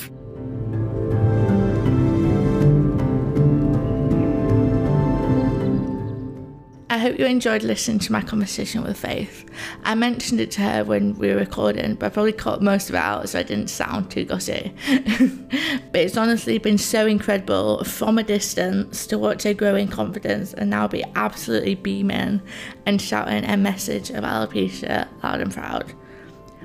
I 6.98 7.00
hope 7.00 7.20
you 7.20 7.28
enjoyed 7.28 7.62
listening 7.62 8.00
to 8.00 8.12
my 8.12 8.24
conversation 8.24 8.82
with 8.82 8.98
Faith. 8.98 9.48
I 9.84 9.94
mentioned 9.94 10.42
it 10.42 10.50
to 10.54 10.62
her 10.62 10.84
when 10.84 11.14
we 11.14 11.28
were 11.28 11.36
recording, 11.36 11.94
but 11.94 12.08
I 12.08 12.10
probably 12.10 12.32
cut 12.32 12.64
most 12.64 12.90
of 12.90 12.96
it 12.96 12.98
out 12.98 13.30
so 13.30 13.38
I 13.38 13.44
didn't 13.44 13.68
sound 13.68 14.10
too 14.10 14.26
gossy. 14.26 14.74
but 14.90 16.02
it's 16.02 16.18
honestly 16.18 16.58
been 16.58 16.80
so 16.80 17.06
incredible 17.06 17.84
from 17.84 18.18
a 18.18 18.24
distance 18.24 19.06
to 19.06 19.20
watch 19.20 19.44
her 19.44 19.54
grow 19.54 19.76
in 19.76 19.90
confidence 19.90 20.56
and 20.56 20.72
now 20.72 20.88
be 20.88 21.04
absolutely 21.14 21.76
beaming 21.76 22.42
and 22.88 23.00
shouting 23.00 23.46
a 23.46 23.58
message 23.58 24.10
of 24.10 24.24
alopecia 24.24 25.08
loud 25.24 25.42
and 25.42 25.54
proud. 25.54 25.94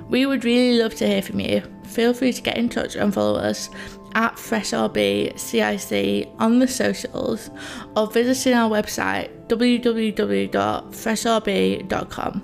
We 0.08 0.24
would 0.24 0.46
really 0.46 0.78
love 0.78 0.94
to 0.94 1.06
hear 1.06 1.20
from 1.20 1.40
you. 1.40 1.62
Feel 1.84 2.14
free 2.14 2.32
to 2.32 2.40
get 2.40 2.56
in 2.56 2.70
touch 2.70 2.96
and 2.96 3.12
follow 3.12 3.38
us 3.38 3.68
at 4.14 4.36
FreshRB 4.36 5.38
CIC 5.38 6.28
on 6.38 6.58
the 6.58 6.68
socials 6.68 7.50
or 7.96 8.10
visiting 8.10 8.54
our 8.54 8.70
website 8.70 9.30
www.freshrb.com. 9.48 12.42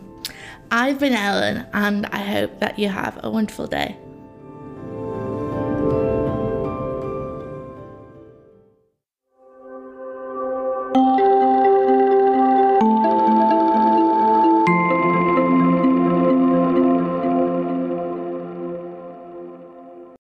I've 0.71 1.01
been 1.01 1.15
Ellen 1.15 1.67
and 1.73 2.05
I 2.07 2.19
hope 2.19 2.61
that 2.61 2.79
you 2.79 2.89
have 2.89 3.19
a 3.23 3.31
wonderful 3.31 3.67
day. 3.67 3.97